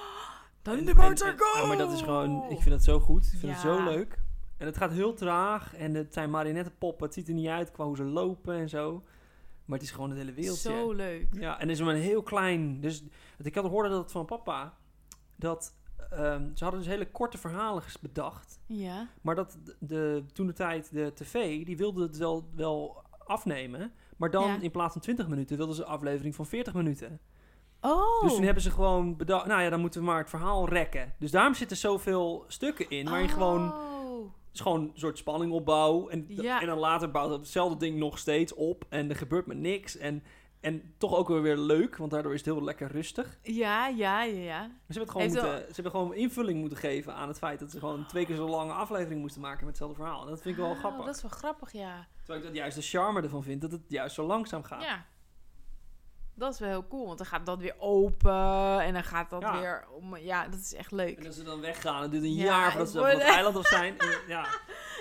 [0.62, 1.60] Thunderbirds are go!
[1.60, 3.24] ja, maar dat is gewoon, ik vind het zo goed.
[3.32, 4.18] Ik vind het zo leuk.
[4.56, 7.04] En het gaat heel traag en het zijn marionettenpoppen.
[7.04, 9.02] Het ziet er niet uit qua hoe ze lopen en zo.
[9.64, 10.68] Maar het is gewoon het hele wereldje.
[10.70, 11.26] Zo leuk.
[11.32, 12.80] Ja, en het is maar een heel klein.
[12.80, 13.04] Dus
[13.42, 14.74] ik had hoorde dat van papa.
[15.36, 15.74] Dat
[16.10, 18.60] ehm, ze hadden dus hele korte verhalen bedacht.
[18.66, 19.08] Ja.
[19.22, 23.92] Maar dat de, toen de tijd de tv, die wilde het wel, wel afnemen.
[24.16, 24.58] Maar dan Ja.
[24.60, 27.20] in plaats van 20 minuten wilden ze een aflevering van 40 minuten.
[27.80, 28.22] Oh.
[28.22, 31.14] Dus toen hebben ze gewoon bedacht, nou ja, dan moeten we maar het verhaal rekken.
[31.18, 34.22] Dus daarom zitten zoveel stukken in, waar je gewoon, Oh.
[34.22, 36.08] het is gewoon een soort spanning opbouw.
[36.08, 36.60] En, Ja.
[36.60, 38.84] en dan later bouwt het hetzelfde ding nog steeds op.
[38.88, 39.96] En er gebeurt maar niks.
[39.96, 40.22] En,
[40.60, 43.38] en toch ook weer weer leuk, want daardoor is het heel lekker rustig.
[43.42, 44.58] Ja, ja, ja, ja.
[44.58, 47.58] Maar ze hebben, het gewoon moeten, ze hebben gewoon invulling moeten geven aan het feit
[47.58, 50.22] dat ze gewoon twee keer zo lange aflevering moesten maken met hetzelfde verhaal.
[50.22, 51.04] En dat vind ik wel Oh, grappig.
[51.04, 52.06] Dat is wel grappig, ja.
[52.18, 54.82] Terwijl ik dat juist de charme ervan vind, dat het juist zo langzaam gaat.
[54.82, 55.06] Ja.
[56.40, 59.40] Dat is wel heel cool, want dan gaat dat weer open en dan gaat dat
[59.42, 59.60] Ja.
[59.60, 60.16] weer om.
[60.16, 61.26] Ja, dat is echt En leuk.
[61.26, 63.66] als ze dan weggaan, het duurt een Ja, jaar voordat ze op het eiland of
[63.66, 63.98] zijn.
[63.98, 64.46] En, ja,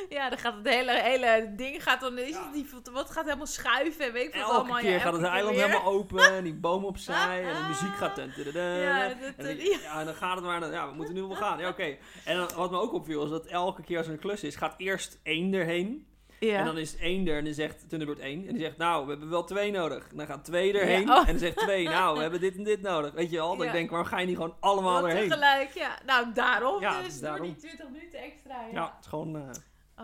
[0.09, 2.17] Ja, dan gaat het hele, hele ding gaat dan.
[2.17, 2.43] Is Ja.
[2.43, 4.79] het die, wat gaat helemaal schuiven en weet ik wat elke allemaal.
[4.79, 5.65] keer ja, gaat het eiland weer.
[5.65, 8.15] helemaal open en die boom opzij en de muziek gaat...
[8.15, 8.63] Dun, dun, dun, dun.
[8.63, 11.21] Ja, dat- en, dan, ja, en dan gaat het maar, dan- ja, we moeten nu
[11.21, 11.59] wel gaan.
[11.59, 11.97] Ja, oké.
[12.25, 14.55] En dan, wat me ook opviel is dat elke keer als er een klus is,
[14.55, 16.07] gaat eerst één erheen.
[16.39, 16.57] Ja.
[16.59, 18.47] En dan is één er en dan zegt Thunderbird één.
[18.47, 20.09] En die zegt, nou, we hebben wel twee nodig.
[20.11, 21.05] En dan gaat twee erheen.
[21.05, 21.19] Ja, oh.
[21.21, 23.13] En dan zegt twee, nou, we hebben dit en dit nodig.
[23.13, 23.49] Weet je wel?
[23.49, 23.65] Dat Ja.
[23.65, 25.27] ik denk, waarom ga je niet gewoon allemaal Dat erheen?
[25.29, 25.99] tegelijk, ja.
[26.05, 27.19] Nou, daarom Ja, dus.
[27.19, 28.61] Door die 20 minuten extra.
[28.65, 28.71] Ja.
[28.73, 29.35] Ja, het is gewoon...
[29.35, 29.49] eh,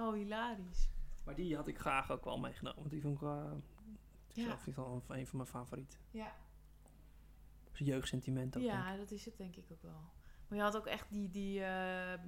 [0.01, 0.89] Oh, hilarisch.
[1.25, 2.79] maar die had ik graag ook wel meegenomen.
[2.79, 3.27] Want die vond ik
[4.27, 4.43] Ja.
[4.45, 5.99] zelf wel een, van mijn favorieten.
[6.11, 6.31] Ja.
[7.73, 8.63] Jeugdsentiment ook.
[8.63, 10.01] Ja, dat is het denk ik ook wel.
[10.47, 11.59] Maar je had ook echt die, die,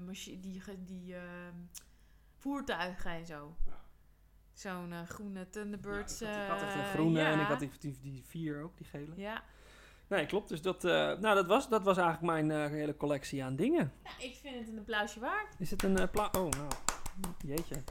[0.05, 1.21] machi- die, die eh,
[2.37, 3.55] voertuigen en zo.
[4.57, 6.19] Zo'n eh, groene Thunderbirds.
[6.19, 8.63] Ja, ik, had, ik had echt een eh, groene en ik had die, die, vier
[8.63, 9.13] ook, die gele.
[9.15, 9.43] Ja.
[10.07, 10.49] Nee, klopt.
[10.49, 13.91] Dus dat, eh, nou, dat, was, dat was eigenlijk mijn hele collectie aan dingen.
[14.03, 15.55] ja, ik vind het een applausje waard.
[15.59, 16.25] Is het een pla...
[16.25, 16.71] Oh, nou.
[17.45, 17.83] Jeetje.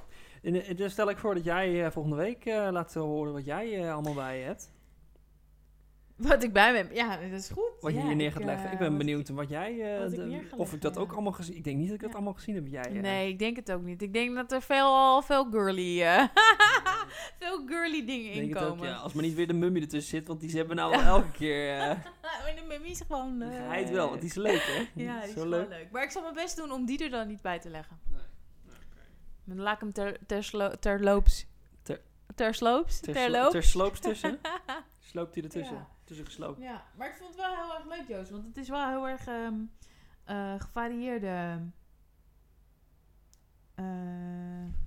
[0.42, 4.38] En, dan stel ik voor dat jij volgende week laat horen wat jij allemaal bij
[4.38, 4.72] je hebt.
[6.16, 6.92] Wat ik bij me heb.
[6.92, 7.70] Ja, dat is goed.
[7.80, 8.72] Wat je Ja, hier neer gaat eh, leggen.
[8.72, 9.94] Ik ben wat benieuwd wat jij...
[9.94, 11.56] eh, wat ik de- of ik dat ook allemaal gezien...
[11.56, 12.16] Ik denk niet dat ik dat Ja.
[12.16, 12.66] allemaal gezien heb.
[12.66, 12.92] Jij, eh.
[13.02, 14.02] Nee, ik denk het ook niet.
[14.02, 16.24] Ik denk dat er veel, veel girly, eh,
[17.40, 18.88] veel girly dingen Ik denk in het ook, komen.
[18.88, 18.94] ja.
[18.96, 21.30] Als maar niet weer de mummy ertussen zit, want die ze hebben nou wel elke
[21.30, 21.78] keer...
[21.78, 21.86] eh
[22.42, 25.02] maar de mummy is gewoon geheid wel, want die is leuk, hè?
[25.02, 25.68] Ja, die is Zo leuk.
[25.68, 25.88] leuk.
[25.90, 27.98] Maar ik zal mijn best doen om die er dan niet bij te leggen.
[28.12, 28.20] Nee.
[29.44, 31.46] Dan laat ik hem ter, ter, slo- ter loops.
[32.34, 33.00] Ter- sloops?
[33.00, 33.52] Ter, Ter, slo- loops?
[33.52, 34.38] ter sloops tussen.
[35.00, 35.86] Sloopt hij ertussen.
[36.06, 36.60] Tussen gesloopt.
[36.60, 38.30] Ja, maar ik vond het wel heel erg leuk, Joost.
[38.30, 39.26] Want het is wel heel erg...
[39.26, 39.54] ehm,
[40.24, 41.60] eh, gevarieerde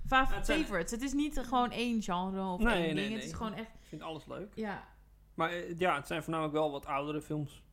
[0.09, 0.91] Ja, het zijn- favorites.
[0.91, 3.07] Het is niet gewoon één genre of Nee, één nee, ding.
[3.07, 3.15] nee.
[3.15, 3.67] Het is gewoon echt...
[3.73, 4.51] Ik vind alles leuk.
[4.55, 4.87] Ja,
[5.33, 7.63] Maar eh, ja, het zijn voornamelijk wel wat oudere films.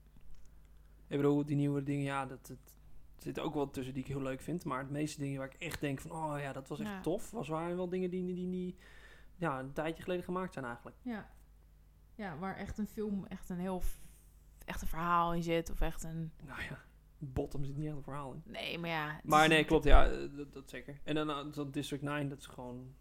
[1.07, 2.75] Ik bedoel, die nieuwe dingen, ja, dat, het,
[3.19, 4.65] zitten ook wel tussen die ik heel leuk vind.
[4.65, 7.01] Maar de meeste dingen waar ik echt denk van, oh ja, dat was echt Ja.
[7.01, 7.31] tof.
[7.31, 8.77] Was waren wel dingen die, die, die,
[9.37, 10.97] ja, een tijdje geleden gemaakt zijn eigenlijk.
[11.03, 11.35] ja.
[12.17, 13.83] Ja, waar echt een film echt een heel...
[14.65, 15.71] Echt een verhaal in zit.
[15.71, 16.33] Of echt een...
[16.45, 16.79] Nou ja,
[17.19, 18.43] Bottom zit niet echt een verhaal in.
[18.45, 19.21] Nee, maar ja...
[19.25, 21.01] Maar nee, klopt, ja, eh, dat, dat zeker.
[21.05, 22.95] En dan uh, dat District 9, dat is gewoon...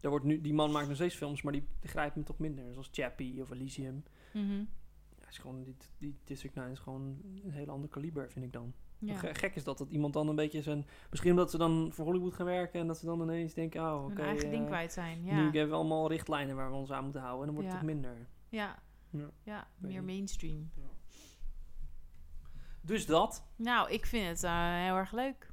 [0.00, 2.38] Daar wordt nu, die man maakt nog steeds films, maar die, die grijpt me toch
[2.38, 2.72] minder.
[2.72, 4.02] Zoals Chappie of Elysium.
[4.32, 4.58] Mhm.
[5.20, 8.52] Ja, is gewoon, die, die District 9 is gewoon een heel ander kaliber, vind ik
[8.52, 8.72] dan.
[8.98, 9.14] Ja.
[9.14, 10.86] Gek is dat, dat iemand dan een beetje zijn...
[11.10, 13.80] Misschien omdat ze dan voor Hollywood gaan werken en dat ze dan ineens denken...
[13.82, 15.22] Oh, oké, eigen ding eh, kwijt zijn.
[15.24, 15.42] nu Ja.
[15.42, 17.40] hebben we allemaal richtlijnen waar we ons aan moeten houden.
[17.48, 17.76] En dan wordt Ja.
[17.78, 18.26] het toch minder.
[18.54, 18.82] Ja.
[19.10, 19.30] Ja.
[19.42, 20.04] Ja, meer niet.
[20.04, 20.70] mainstream.
[22.80, 23.44] Dus dat.
[23.56, 25.52] Nou, ik vind het eh, heel erg leuk.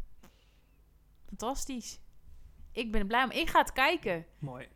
[1.25, 1.99] Fantastisch.
[2.71, 3.31] Ik ben er blij om.
[3.31, 4.25] Ik ga het kijken.
[4.39, 4.67] Mooi.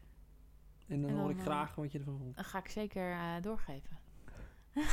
[0.87, 2.35] En dan, En hoor dan, ik eh, graag wat je ervan vond.
[2.35, 3.99] Dat ga ik zeker eh, doorgeven.